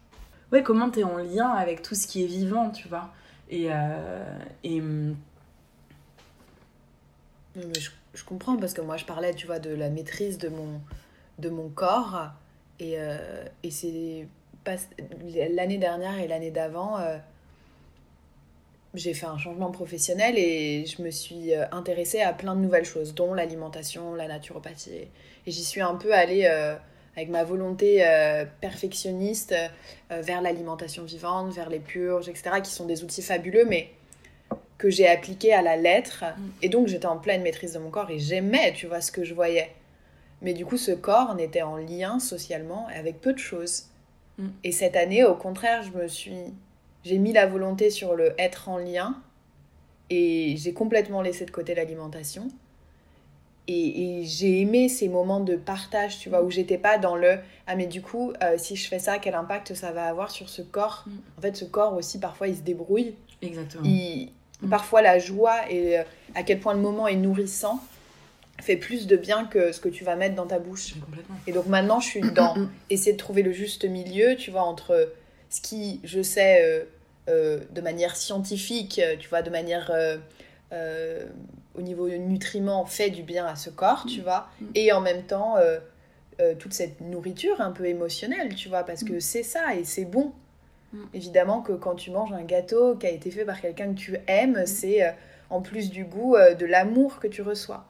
[0.53, 3.11] Ouais, comment tu es en lien avec tout ce qui est vivant, tu vois
[3.51, 3.69] Et
[4.65, 4.83] et
[7.57, 10.81] je, je, comprends parce que moi je parlais, tu vois, de la maîtrise de mon
[11.39, 12.31] de mon corps
[12.81, 12.97] et,
[13.63, 14.29] et c'est
[15.51, 16.99] l'année dernière et l'année d'avant
[18.97, 22.85] j'ai fait un changement professionnel et je me suis euh, intéressée à plein de nouvelles
[22.85, 25.09] choses, dont l'alimentation, la naturopathie.
[25.47, 26.75] Et j'y suis un peu allée euh,
[27.17, 29.55] avec ma volonté euh, perfectionniste
[30.11, 33.91] vers l'alimentation vivante, vers les purges, etc., qui sont des outils fabuleux, mais
[34.79, 36.25] que j'ai appliqués à la lettre.
[36.25, 36.49] Mm.
[36.63, 39.25] Et donc j'étais en pleine maîtrise de mon corps et j'aimais, tu vois, ce que
[39.25, 39.73] je voyais.
[40.43, 43.87] Mais du coup, ce corps n'était en lien socialement avec peu de choses.
[44.39, 44.49] Mm.
[44.65, 46.53] Et cette année, au contraire, je me suis
[47.07, 49.23] j'ai mis la volonté sur le être en lien
[50.11, 52.49] et j'ai complètement laissé de côté l'alimentation.
[53.69, 57.75] Et, j'ai aimé ces moments de partage, tu vois, où j'étais pas dans le ah
[57.75, 60.63] mais du coup euh, si je fais ça quel impact ça va avoir sur ce
[60.63, 61.05] corps.
[61.07, 61.11] Mm.
[61.39, 63.15] En fait ce corps aussi parfois il se débrouille.
[63.43, 63.89] Exactement.
[63.89, 64.69] Mm.
[64.71, 66.03] Parfois la joie et euh,
[66.35, 67.81] à quel point le moment est nourrissant
[68.63, 70.95] fait plus de bien que ce que tu vas mettre dans ta bouche.
[71.47, 72.55] Et donc maintenant je suis dans
[72.89, 75.13] essayer de trouver le juste milieu, tu vois, entre
[75.51, 76.87] ce qui je sais
[77.29, 79.91] euh, de manière scientifique, tu vois, de manière
[81.77, 84.25] au niveau nutriments, fait du bien à ce corps, tu mm.
[84.25, 84.67] vois, mm.
[84.75, 85.57] et en même temps
[86.59, 89.21] toute cette nourriture un peu émotionnelle, tu vois, parce que mm.
[89.21, 90.33] c'est ça et c'est bon.
[91.13, 94.17] Évidemment que quand tu manges un gâteau qui a été fait par quelqu'un que tu
[94.29, 95.15] aimes, c'est
[95.51, 97.85] en plus du goût de l'amour que tu reçois.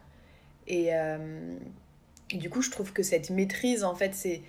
[0.66, 4.42] Et, et, du coup, je trouve que cette maîtrise, en fait, c'est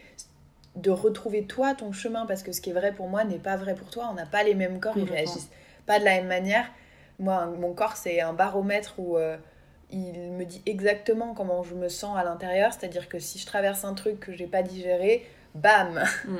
[0.78, 3.58] de retrouver toi ton chemin parce que ce qui est vrai pour moi n'est pas
[3.58, 4.08] vrai pour toi.
[4.12, 5.50] On n'a pas les mêmes corps, ils réagissent
[5.86, 6.66] pas de la même manière.
[7.20, 9.38] Moi, mon corps, c'est un baromètre où euh,
[9.92, 12.74] il me dit exactement comment je me sens à l'intérieur.
[12.74, 15.26] C'est-à-dire que si je traverse un truc que j'ai pas digéré,
[15.56, 16.32] bam mm.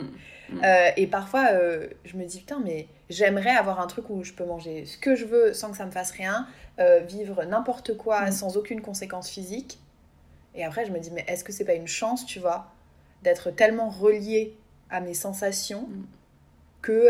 [0.50, 0.62] Mm.
[0.64, 4.34] Euh, Et parfois, euh, je me dis, putain, mais j'aimerais avoir un truc où je
[4.34, 6.48] peux manger ce que je veux sans que ça me fasse rien,
[7.08, 8.32] vivre n'importe quoi mm.
[8.32, 9.80] sans aucune conséquence physique.
[10.54, 12.72] Et après, je me dis, mais est-ce que c'est pas une chance, tu vois
[13.24, 14.56] d'être tellement relié
[14.92, 15.90] à mes sensations
[16.84, 17.10] que,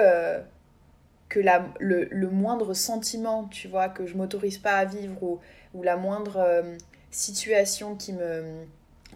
[1.29, 5.39] que la, le, moindre sentiment, tu vois, que je m'autorise pas à vivre ou,
[5.73, 6.77] ou la moindre euh,
[7.11, 8.63] situation qui me,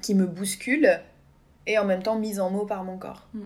[0.02, 1.00] qui me bouscule
[1.68, 3.28] est en même temps mise en mots par mon corps.
[3.34, 3.42] Mm.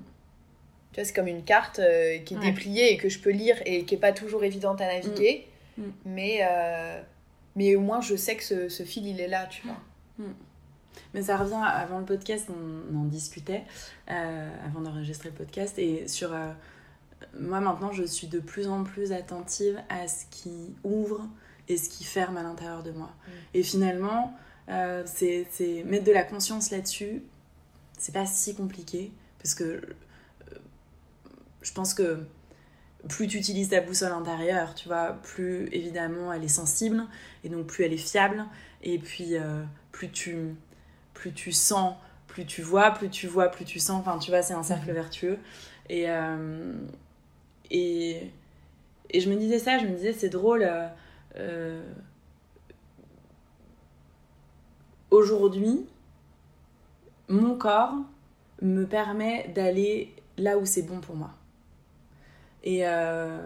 [0.92, 3.58] Tu vois, c'est comme une carte euh, qui est dépliée et que je peux lire
[3.66, 5.48] et qui est pas toujours évidente à naviguer,
[5.78, 5.84] mm.
[6.06, 6.40] mais,
[7.56, 9.78] mais au moins je sais que ce, ce, fil il est là, tu vois.
[11.14, 13.64] Mais ça revient, avant le podcast, on, en discutait,
[14.12, 16.34] euh, avant d'enregistrer le podcast, et sur...
[17.34, 21.28] Euh, moi maintenant, je suis de plus en plus attentive à ce qui ouvre
[21.68, 23.08] et ce qui ferme à l'intérieur de moi.
[23.08, 23.32] Mm.
[23.56, 24.38] Et finalement,
[24.70, 27.24] euh, c'est mettre de la conscience là-dessus,
[27.98, 29.82] c'est pas si compliqué, parce que
[31.62, 32.20] je pense que
[33.10, 37.04] plus tu utilises ta boussole intérieure, tu vois, plus évidemment elle est sensible
[37.44, 38.46] et donc plus elle est fiable
[38.84, 40.56] et puis euh, plus tu
[41.14, 41.96] plus tu sens,
[42.28, 44.02] plus tu vois, plus tu vois, plus tu sens.
[44.02, 44.94] Enfin, tu vois, c'est un cercle mhm.
[44.94, 45.40] vertueux.
[45.90, 46.74] Et, euh,
[47.72, 48.32] et
[49.12, 50.68] et je me disais ça, je me disais c'est drôle.
[51.38, 51.82] Euh,
[55.12, 55.86] aujourd'hui,
[57.30, 57.94] mon corps
[58.62, 61.32] me permet d'aller là où c'est bon pour moi.
[62.64, 63.40] Et, euh,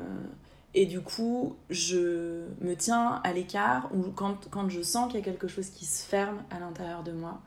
[0.73, 5.23] et du coup, je me tiens à l'écart ou quand, quand, je sens qu'il y
[5.23, 7.41] a quelque chose qui se ferme à l'intérieur de moi,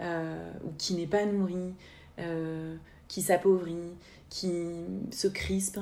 [0.00, 1.74] euh, ou qui n'est pas nourri,
[2.18, 2.76] euh,
[3.08, 3.94] qui s'appauvrit,
[4.30, 4.52] qui
[5.10, 5.80] se crispe,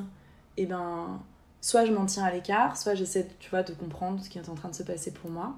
[0.58, 1.22] et eh ben
[1.60, 4.48] soit je m'en tiens à l'écart, soit j'essaie tu vois, de comprendre ce qui est
[4.48, 5.56] en train de se passer pour moi.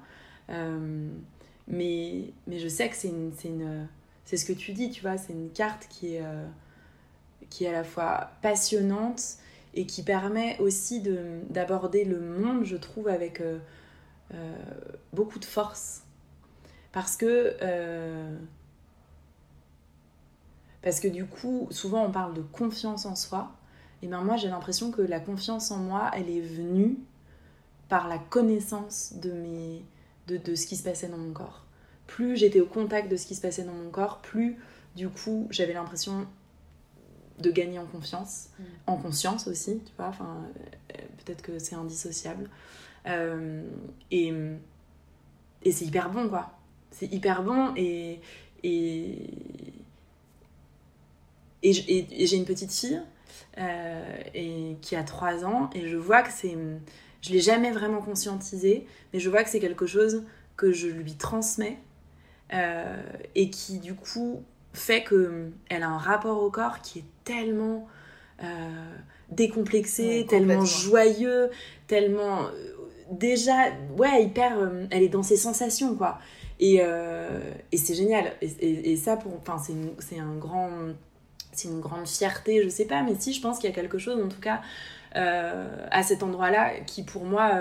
[1.67, 3.87] mais, mais je sais que c'est une,
[4.25, 6.23] c'est ce que tu dis, tu vois, c'est une carte qui est,
[7.49, 9.37] qui est à la fois passionnante
[9.73, 11.01] et qui permet aussi
[11.49, 13.59] d'aborder le monde, je trouve, avec euh,
[14.33, 14.55] euh,
[15.13, 16.03] beaucoup de force.
[16.91, 18.35] Parce que, euh,
[20.81, 23.51] parce que du coup, souvent on parle de confiance en soi.
[24.01, 26.97] Et bien moi, j'ai l'impression que la confiance en moi, elle est venue
[27.89, 29.83] par la connaissance de, mes,
[30.27, 31.65] de, de ce qui se passait dans mon corps.
[32.07, 34.57] Plus j'étais au contact de ce qui se passait dans mon corps, plus
[34.95, 36.27] du coup j'avais l'impression
[37.39, 38.63] de gagner en confiance, mm.
[38.87, 40.37] en conscience aussi, tu vois, enfin,
[40.93, 42.49] euh, peut-être que c'est indissociable.
[43.07, 43.63] Euh,
[44.11, 44.33] et,
[45.63, 46.51] et c'est hyper bon, quoi.
[46.91, 48.19] C'est hyper bon et.
[48.63, 49.31] Et,
[51.63, 53.01] et, j'ai une petite fille
[53.57, 56.57] euh, et, qui a 3 ans et je vois que c'est.
[57.21, 60.23] Je l'ai jamais vraiment conscientisé, mais je vois que c'est quelque chose
[60.57, 61.77] que je lui transmets
[63.35, 67.87] et qui du coup fait qu'elle a un rapport au corps qui est tellement
[68.43, 68.95] euh,
[69.29, 71.51] décomplexé, tellement joyeux,
[71.87, 72.49] tellement euh,
[73.11, 76.19] déjà, ouais, hyper, euh, elle est dans ses sensations, quoi.
[76.59, 76.75] Et,
[77.71, 78.33] et c'est génial.
[78.41, 79.57] Et, et, ça, pour, enfin,
[79.97, 80.69] c'est un grand,
[81.61, 83.97] c'est une grande fierté, je sais pas, mais si, je pense qu'il y a quelque
[83.97, 84.61] chose, en tout cas,
[85.13, 87.59] à cet endroit-là, qui pour moi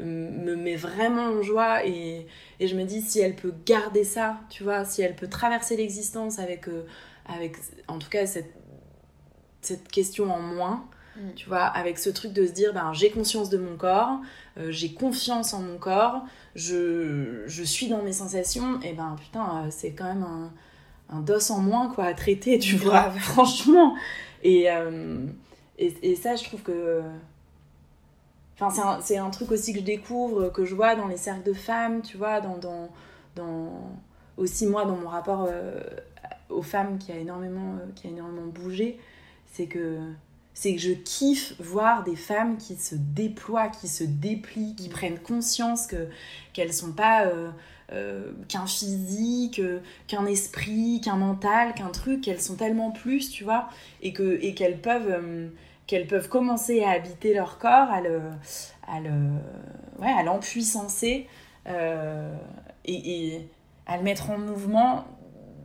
[0.00, 2.26] me met vraiment en joie et,
[2.60, 5.76] et, je me dis si elle peut garder ça, tu vois, si elle peut traverser
[5.76, 6.66] l'existence avec,
[7.26, 7.56] avec
[7.88, 8.54] en tout cas cette,
[9.60, 10.84] cette question en moins,
[11.16, 11.34] mm.
[11.36, 14.20] tu vois, avec ce truc de se dire, ben, j'ai conscience de mon corps,
[14.58, 16.24] euh, j'ai confiance en mon corps,
[16.54, 20.52] je, je, suis dans mes sensations, et ben putain, euh, c'est quand même un,
[21.08, 23.94] un, dos en moins, quoi, à traiter, tu vois, franchement.
[24.42, 25.26] Et, euh,
[25.78, 27.02] et, et, ça, je trouve que...
[28.60, 31.44] Enfin, c'est un, un, truc aussi que je découvre, que je vois dans les cercles
[31.44, 32.58] de femmes, tu vois, dans...
[32.58, 32.88] dans,
[33.36, 33.72] dans
[34.36, 35.48] aussi moi, dans mon rapport
[36.48, 39.00] aux femmes qui a énormément, qui a énormément bougé,
[39.52, 39.98] c'est que
[40.54, 44.92] c'est que je kiffe voir des femmes qui se déploient, qui se déplient, qui mm.
[44.92, 46.08] prennent conscience que
[46.52, 47.26] qu'elles sont pas
[47.92, 49.60] euh, euh, qu'un physique,
[50.06, 53.68] qu'un esprit, qu'un mental, qu'un truc, qu'elles sont tellement plus, tu vois,
[54.02, 55.48] et et qu'elles peuvent euh,
[56.08, 58.20] peuvent commencer à habiter leur corps, à le
[58.86, 59.10] à le
[59.98, 60.12] ouais,
[62.84, 63.48] et, et
[63.86, 65.04] à le mettre en mouvement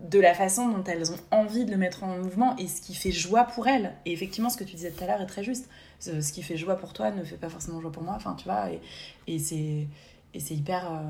[0.10, 2.94] de la façon dont elles ont envie de le mettre en mouvement et ce qui
[2.94, 3.94] fait joie pour elles.
[4.06, 5.70] Et effectivement, ce que tu disais tout à l'heure est très juste.
[6.00, 8.14] Ce, qui fait joie pour toi ne fait pas forcément joie pour moi.
[8.16, 8.82] Enfin, tu vois, et,
[9.28, 10.92] et c'est hyper.
[10.92, 11.04] Euh,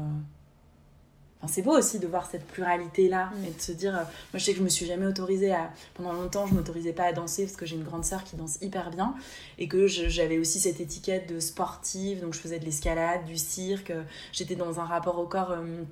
[1.43, 3.45] enfin, c'est beau aussi de voir cette pluralité-là mm.
[3.45, 3.95] et de se dire.
[3.95, 5.71] Euh, moi, je sais que je me suis jamais autorisée à.
[5.93, 8.58] Pendant longtemps, je m'autorisais pas à danser parce que j'ai une grande sœur qui danse
[8.62, 9.15] hyper bien
[9.58, 12.21] et que j'avais aussi cette étiquette de sportive.
[12.21, 13.93] Donc, je faisais de l'escalade, du cirque.
[14.32, 15.51] J'étais dans un rapport au corps.
[15.51, 15.84] Euh,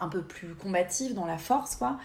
[0.00, 1.98] un peu plus combatif dans la force quoi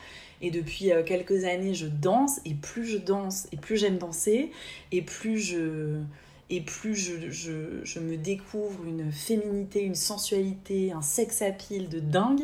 [0.44, 4.52] et depuis euh, quelques années, je danse, et plus je danse, et plus j'aime danser,
[4.92, 6.02] et plus je,
[6.50, 12.00] et plus je, je, je, me découvre une féminité, une sensualité, un sex appeal de
[12.00, 12.44] dingue,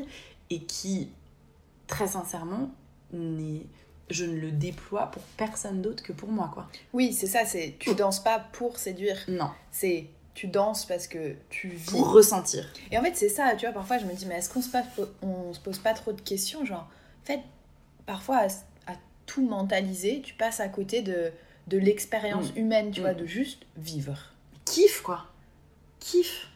[0.50, 1.10] et qui,
[1.88, 2.72] très sincèrement,
[3.12, 6.68] je ne le déploie pour personne d'autre que pour moi, quoi.
[6.94, 9.18] Oui, c'est ça, c'est tu danses pas pour séduire.
[9.28, 9.50] Non.
[9.72, 11.92] C'est tu danses parce que tu vis.
[11.92, 12.66] Pour ressentir.
[12.92, 14.70] Et en fait, c'est ça, tu vois, parfois je me dis, mais est-ce qu'on se,
[15.22, 16.88] on se pose pas trop de questions Genre,
[17.24, 17.42] en fait,
[18.06, 18.48] parfois
[18.88, 18.94] à,
[19.26, 21.32] tout mentaliser, tu passes à côté de,
[21.68, 22.58] de l'expérience mm.
[22.58, 23.18] humaine, tu vois, mm.
[23.18, 24.18] de juste vivre.
[24.66, 25.26] Kiff, quoi.
[26.00, 26.48] Kiff.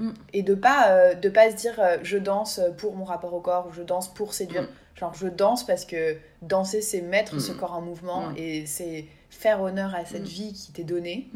[0.00, 0.10] Mm.
[0.32, 3.40] Et de pas, euh, de pas se dire euh, je danse pour mon rapport au
[3.40, 4.68] corps ou je danse pour séduire.
[4.96, 9.62] Genre je danse parce que danser c'est mettre ce corps en mouvement et c'est faire
[9.62, 11.30] honneur à cette vie qui t'est donnée.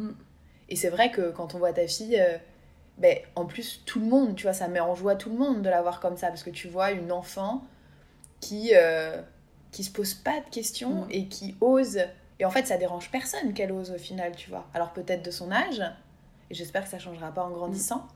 [0.69, 2.39] Et c'est vrai que quand on voit ta fille, euh,
[2.99, 5.63] ben, en plus tout le monde, tu vois, ça met en joie tout le monde
[5.63, 7.65] de la voir comme ça parce que tu vois une enfant
[8.41, 8.73] qui,
[9.73, 11.09] qui se pose pas de questions mm.
[11.11, 12.01] et qui ose
[12.39, 14.67] Et en fait, ça dérange personne qu'elle ose au final, tu vois.
[14.75, 15.83] Alors peut-être de son âge,
[16.51, 18.07] et j'espère que ça changera pas en grandissant.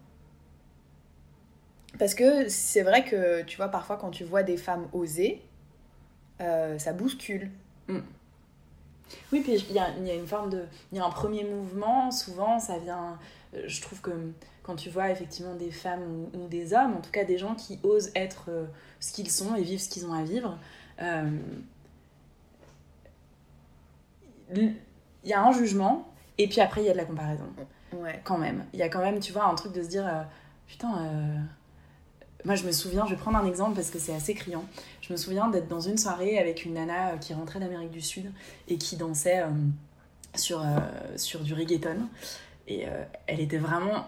[1.98, 5.42] Parce que c'est vrai que, tu vois, parfois quand tu vois des femmes oser,
[6.40, 7.50] euh, ça bouscule.
[7.88, 7.98] Mm.
[9.32, 10.64] Oui, puis il y a, y a, une forme de...
[10.92, 13.18] Il y a un premier mouvement, souvent ça vient...
[13.54, 14.10] Euh, je trouve que
[14.62, 17.54] quand tu vois effectivement des femmes ou, ou des hommes, en tout cas des gens
[17.54, 18.66] qui osent être euh,
[19.00, 20.58] ce qu'ils sont et vivre ce qu'ils ont à vivre,
[24.54, 24.74] il
[25.24, 27.44] y a un jugement et puis après il y a de la comparaison.
[27.94, 28.20] Ouais.
[28.24, 28.66] Quand même.
[28.72, 30.26] Il y a quand même, tu vois, un truc de se dire,
[30.68, 31.38] putain, euh,
[32.44, 34.64] moi je me souviens, je vais prendre un exemple parce que c'est assez criant.
[35.00, 38.00] Je me souviens d'être dans une soirée avec une nana euh, qui rentrait d'Amérique du
[38.00, 38.30] Sud
[38.68, 39.46] et qui dansait euh,
[40.34, 40.64] sur, euh,
[41.16, 41.98] sur du reggaeton.
[42.68, 42.90] Et euh,
[43.26, 44.06] elle était vraiment.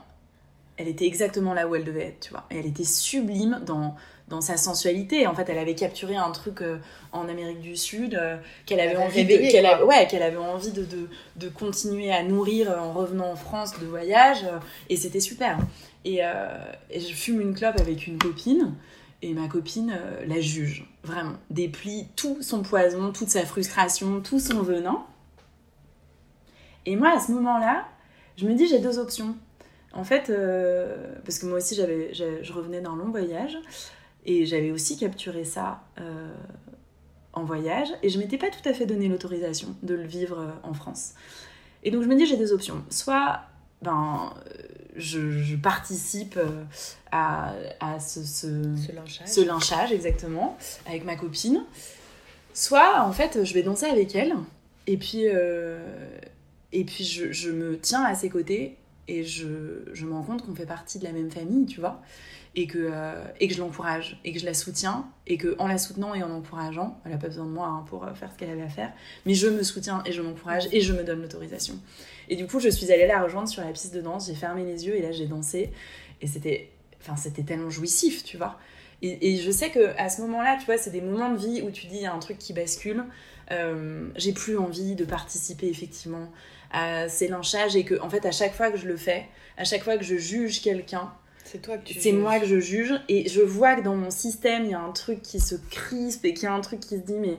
[0.77, 2.45] Elle était exactement là où elle devait être, tu vois.
[2.51, 3.97] Et elle était sublime dans,
[4.29, 5.27] dans sa sensualité.
[5.27, 6.79] En fait, elle avait capturé un truc euh,
[7.13, 10.73] en Amérique du Sud euh, qu'elle avait envie, de, qu'elle a- ouais, qu'elle avait envie
[10.73, 14.45] de, de, de continuer à nourrir en revenant en France de voyage.
[14.45, 14.59] euh,
[14.89, 15.59] et c'était super.
[16.05, 18.75] Et, euh, et je fume une clope avec une copine.
[19.23, 21.35] Et ma copine euh, la juge, vraiment.
[21.51, 25.05] Déplie tout son poison, toute sa frustration, tout son venin.
[26.87, 27.87] Et moi, à ce moment-là,
[28.39, 29.37] je me dis, j'ai deux options.
[29.93, 33.59] En fait, euh, parce que moi aussi, j'avais, je revenais d'un long voyage.
[34.25, 35.83] Et j'avais aussi capturé ça
[37.33, 37.89] en voyage.
[38.03, 41.13] Et je m'étais pas tout à fait donné l'autorisation de le vivre en France.
[41.83, 42.85] Et donc, je me dis, j'ai deux options.
[42.91, 43.41] Soit,
[43.83, 44.33] ben,
[44.97, 46.65] je, je participe euh,
[47.13, 48.47] à, à ce- ce,
[48.87, 49.27] Ce lynchage.
[49.29, 51.63] ce lynchage exactement avec ma copine
[52.55, 54.35] soit en fait je vais danser avec elle
[54.87, 55.79] et puis euh,
[56.73, 58.77] et puis je, je me tiens à ses côtés
[59.09, 59.47] et je,
[59.93, 62.01] je me rends compte qu'on fait partie de la même famille tu vois
[62.57, 65.69] et que, euh, et que je l'encourage et que je la soutiens et que en
[65.69, 68.37] la soutenant et en l'encourageant elle a pas besoin de moi hein, pour faire ce
[68.39, 68.93] qu'elle avait à faire
[69.27, 71.79] mais je me soutiens et je m'encourage et je me donne l'autorisation
[72.31, 74.29] et du coup je suis allée la rejoindre sur la piste de danse.
[74.29, 75.71] J'ai fermé les yeux et là j'ai dansé.
[76.23, 76.71] Et c'était
[77.01, 78.59] enfin c'était tellement jouissif tu vois.
[79.03, 81.63] Et, et je sais que à ce moment-là, tu vois, c'est des moments de vie
[81.63, 83.05] où tu dis il y a un truc qui bascule.
[83.51, 86.31] Euh, j'ai plus envie de participer effectivement
[86.71, 89.27] à ces lynchages et que en fait à chaque fois que je le fais,
[89.57, 91.13] à chaque fois que je juge quelqu'un,
[91.45, 92.93] C'est toi que tu c'est moi que je juge.
[93.09, 96.25] Et je vois que dans mon système il y a un truc qui se crispe
[96.25, 97.39] et qu'il y a un truc qui se dit mais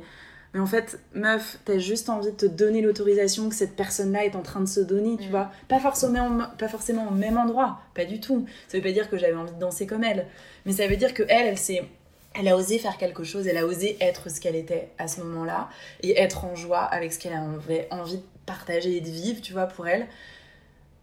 [0.53, 4.25] mais en fait meuf t'as juste envie de te donner l'autorisation que cette personne là
[4.25, 5.31] est en train de se donner tu Mm.
[5.31, 9.09] vois pas forcément pas forcément au même endroit pas du tout ça veut pas dire
[9.09, 10.27] que j'avais envie de danser comme elle
[10.65, 11.83] mais ça veut dire que elle elle s'est
[12.33, 15.19] elle a osé faire quelque chose, elle a osé être ce qu'elle était à ce
[15.19, 15.67] moment-là
[16.01, 19.51] et être en joie avec ce qu'elle avait envie de partager et de vivre, tu
[19.51, 20.07] vois, pour elle.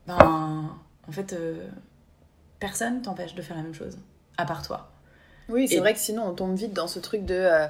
[0.07, 0.71] Ben,
[1.07, 1.67] en fait, euh,
[2.61, 3.99] personne t'empêche de faire la même chose,
[4.39, 4.91] à part toi.
[5.51, 7.67] Oui, c'est Et- vrai que sinon on tombe vite dans ce truc de euh,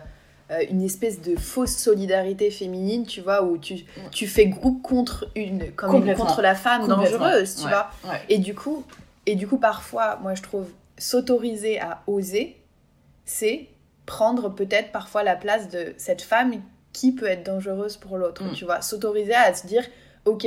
[0.50, 5.28] euh, une espèce de fausse solidarité féminine, tu vois, où tu, tu fais groupe contre
[5.36, 7.90] une comme une- contre la femme dangereuse, tu Ouais, vois.
[8.04, 8.20] ouais.
[8.28, 8.84] Et du coup,
[9.26, 12.56] et du coup parfois, moi je trouve s'autoriser à oser,
[13.24, 13.68] c'est
[14.06, 16.54] prendre peut-être parfois la place de cette femme
[16.92, 18.52] qui peut être dangereuse pour l'autre, Mm.
[18.54, 18.80] tu vois.
[18.80, 19.84] S'autoriser à se dire,
[20.24, 20.46] ok,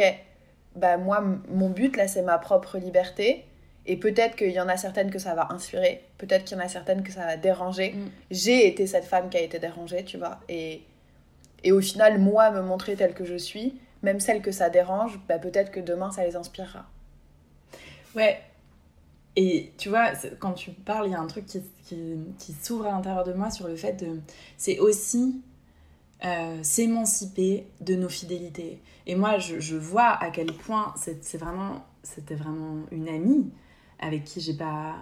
[0.75, 3.45] bah moi mon but là c'est ma propre liberté.
[3.85, 6.63] Et peut-être qu'il y en a certaines que ça va inspirer, peut-être qu'il y en
[6.63, 7.93] a certaines que ça va déranger.
[7.93, 8.09] Mm.
[8.29, 10.39] J'ai été cette femme qui a été dérangée, tu vois.
[10.49, 10.81] Et,
[11.63, 15.19] et au final, moi, me montrer telle que je suis, même celles que ça dérange,
[15.27, 16.85] bah, peut-être que demain, ça les inspirera.
[18.15, 18.39] Ouais.
[19.35, 22.85] Et tu vois, quand tu parles, il y a un truc qui, qui, qui s'ouvre
[22.85, 24.19] à l'intérieur de moi sur le fait de.
[24.57, 25.41] C'est aussi
[26.25, 28.79] euh, s'émanciper de nos fidélités.
[29.07, 33.49] Et moi, je, je vois à quel point c'est vraiment, c'était vraiment une amie
[34.01, 34.95] avec qui j'ai pas.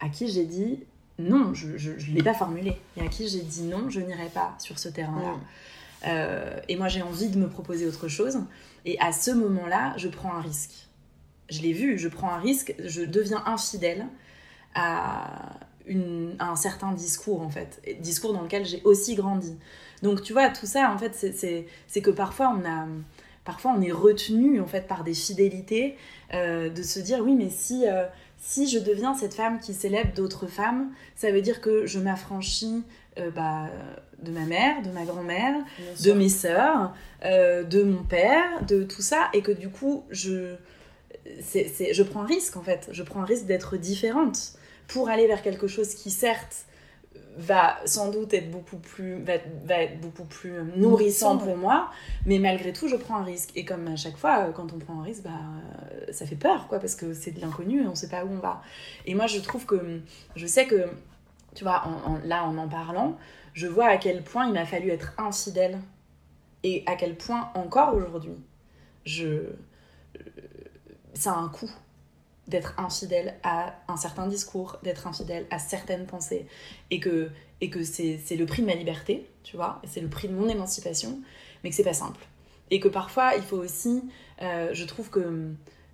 [0.00, 0.80] à qui j'ai dit
[1.20, 2.76] non, je ne l'ai pas formulé.
[2.96, 5.32] Et à qui j'ai dit non, je n'irai pas sur ce terrain-là.
[5.32, 5.40] Mm.
[6.06, 8.40] Euh, et moi, j'ai envie de me proposer autre chose.
[8.84, 10.88] Et à ce moment-là, je prends un risque.
[11.50, 14.06] Je l'ai vu, je prends un risque, je deviens infidèle
[14.74, 17.80] à, une, à un certain discours, en fait.
[17.84, 19.58] Et discours dans lequel j'ai aussi grandi.
[20.02, 22.86] Donc, tu vois, tout ça, en fait, c'est que parfois, on a...
[23.42, 25.96] Parfois, on est retenu en fait par des fidélités,
[26.34, 28.04] euh, de se dire oui, mais si, euh,
[28.40, 32.82] si je deviens cette femme qui célèbre d'autres femmes, ça veut dire que je m'affranchis
[33.18, 33.68] euh, bah,
[34.22, 35.54] de ma mère, de ma grand-mère,
[36.02, 40.56] de mes sœurs, euh, de mon père, de tout ça, et que du coup, je,
[41.26, 42.88] je prends un risque en fait.
[42.92, 44.54] Je prends un risque d'être différente
[44.88, 46.64] pour aller vers quelque chose qui, certes,
[47.40, 49.34] va sans doute être beaucoup plus, va,
[49.64, 51.90] va être beaucoup plus euh, nourrissant pour moi,
[52.26, 53.50] mais malgré tout, je prends un risque.
[53.56, 55.30] Et comme à chaque fois, euh, quand on prend un risque, bah,
[55.92, 58.30] euh, ça fait peur, quoi, parce que c'est de l'inconnu et on sait pas où
[58.32, 58.62] on va.
[59.06, 60.00] Et moi, je trouve que,
[60.36, 60.86] je sais que,
[61.54, 63.16] tu vois, en- en- là, en en parlant,
[63.54, 65.78] je vois à quel point il m'a fallu être infidèle
[66.64, 68.36] Et à quel point, encore aujourd'hui,
[69.04, 69.44] je...
[71.14, 71.70] ça a un coût
[72.50, 76.46] d'être infidèle à un certain discours, d'être infidèle à certaines pensées,
[76.90, 77.30] et que,
[77.60, 80.48] et que c'est le prix de ma liberté, tu vois, c'est le prix de mon
[80.48, 81.20] émancipation,
[81.62, 82.20] mais que c'est pas simple.
[82.70, 84.02] Et que parfois, il faut aussi,
[84.42, 85.50] euh, je trouve que,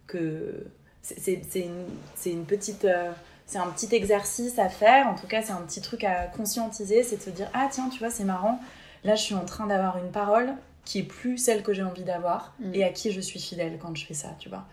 [0.07, 0.67] que
[1.03, 1.87] c'est une,
[2.27, 2.85] une, petite...
[2.85, 3.13] Euh,
[3.47, 7.05] c'est un petit exercice à faire, en tout cas c'est un petit truc à conscientiser,
[7.05, 8.61] c'est de se dire, ah tiens, tu vois, c'est marrant,
[9.05, 10.53] là je suis en train d'avoir une parole
[10.85, 12.75] qui est plus celle que j'ai envie d'avoir mm.
[12.75, 14.65] et à qui je suis fidèle quand je fais ça, tu vois.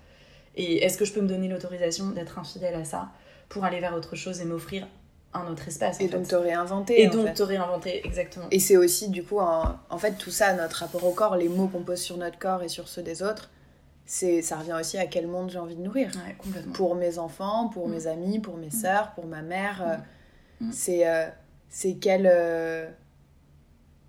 [0.56, 3.10] Et est-ce que je peux me donner l'autorisation d'être infidèle à ça
[3.50, 4.88] pour aller vers autre chose et m'offrir
[5.34, 7.02] un autre espace Et donc te réinventer.
[7.02, 8.46] Et donc te réinventer, exactement.
[8.52, 11.50] Et c'est aussi du coup, en, en, fait, tout ça, notre rapport au corps, les
[11.50, 13.50] mots qu'on pose sur notre corps et sur ceux des autres,
[14.06, 16.12] c'est ça revient aussi à quel monde j'ai envie de nourrir.
[16.38, 16.74] complètement.
[16.74, 17.92] Pour mes enfants, pour mm.
[17.92, 18.72] mes amis, pour mes mm.
[18.72, 20.02] sœurs, pour ma mère.
[20.60, 20.72] Mm.
[20.72, 21.26] C'est euh,
[21.74, 22.88] c'est quelle, euh,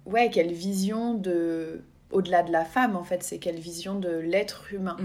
[0.04, 1.82] ouais, quelle vision de...
[2.10, 4.98] Au-delà de la femme, en fait, c'est quelle vision de l'être humain.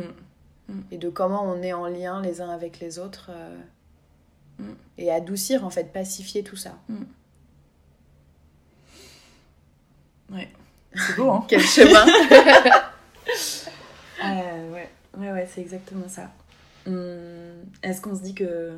[0.70, 0.82] Mm.
[0.92, 3.58] et de comment on est en lien les uns avec les autres euh,
[4.60, 4.76] mm.
[5.00, 7.04] et adoucir en fait pacifier tout ça mm.
[10.34, 10.48] ouais
[10.94, 12.06] c'est beau hein quel chemin
[14.24, 16.30] euh, ouais ouais ouais c'est exactement ça
[16.86, 18.78] hum, est-ce qu'on se dit que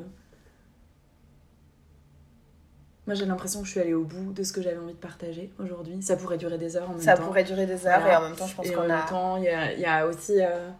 [3.06, 4.98] moi j'ai l'impression que je suis allée au bout de ce que j'avais envie de
[4.98, 6.00] partager aujourd'hui.
[6.02, 7.22] Ça pourrait durer des heures en même ça temps.
[7.22, 8.84] Ça pourrait durer des heures et en même temps je pense qu'on a...
[8.84, 10.70] En même temps il y a, y a, aussi euh,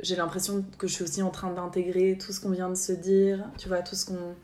[0.00, 2.92] j'ai l'impression que je suis aussi en train d'intégrer tout ce qu'on vient de se
[2.92, 4.34] dire, tu vois, tout ce qu'on.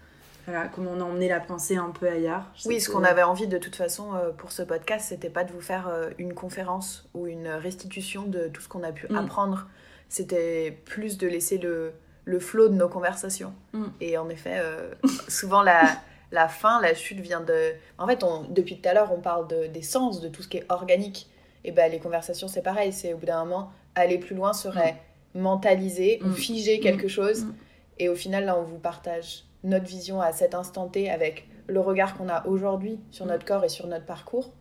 [0.46, 2.44] Voilà, comment on a emmené la pensée un peu ailleurs.
[2.66, 5.52] oui, ce qu'on avait envie de toute façon euh, pour ce podcast, c'était pas de
[5.52, 9.16] vous faire euh, une conférence ou une restitution de tout ce qu'on a pu mm.
[9.16, 9.68] apprendre.
[10.10, 11.92] C'était plus de laisser le,
[12.26, 13.54] le flot de nos conversations.
[13.72, 13.84] Mm.
[14.02, 14.92] Et en effet, euh,
[15.28, 15.82] souvent la,
[16.30, 17.72] la fin, la chute vient de.
[17.96, 20.48] En fait, on, depuis tout à l'heure, on parle de, des sens, de tout ce
[20.48, 21.30] qui est organique.
[21.64, 22.92] Et ben les conversations, c'est pareil.
[22.92, 24.92] C'est au bout d'un moment, aller plus loin serait.
[24.92, 26.34] Mm mentaliser ou mm.
[26.34, 27.10] figer quelque mm.
[27.10, 27.44] chose.
[27.44, 27.54] Mm.
[27.98, 31.80] Et au final, là, on vous partage notre vision à cet instant T avec le
[31.80, 34.52] regard qu'on a aujourd'hui sur notre corps et sur notre parcours.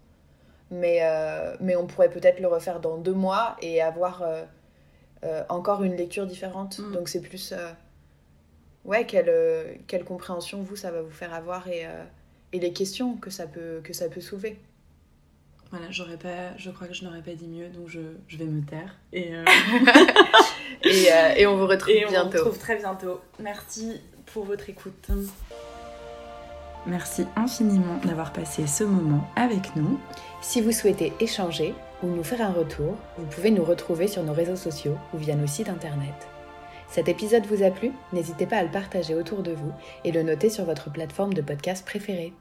[0.71, 4.43] Mais, euh, mais on pourrait peut-être le refaire dans deux mois et avoir euh,
[5.24, 6.80] euh, encore une lecture différente.
[6.93, 7.53] Donc c'est plus...
[8.86, 11.86] ouais, quelle, quelle compréhension, vous, ça va vous faire avoir et,
[12.53, 14.57] et les questions que ça peut, que ça peut soulever.
[15.74, 18.45] Voilà, j'aurais pas, je crois que je n'aurais pas dit mieux, donc je, je vais
[18.45, 18.95] me taire.
[19.11, 19.43] Et, euh,
[20.84, 22.28] et, euh, et, on vous retrouve et bientôt.
[22.28, 23.21] On vous retrouve très bientôt.
[23.39, 25.09] Merci pour votre écoute.
[26.86, 29.99] Merci infiniment d'avoir passé ce moment avec nous.
[30.41, 34.34] Si vous souhaitez échanger ou nous faire un retour, vous pouvez nous retrouver sur nos
[34.34, 36.13] réseaux sociaux ou via nos sites internet.
[36.89, 37.91] Cet épisode vous a plu?
[38.11, 39.71] N'hésitez pas à le partager autour de vous
[40.03, 42.34] et le noter sur votre plateforme de podcast préférée.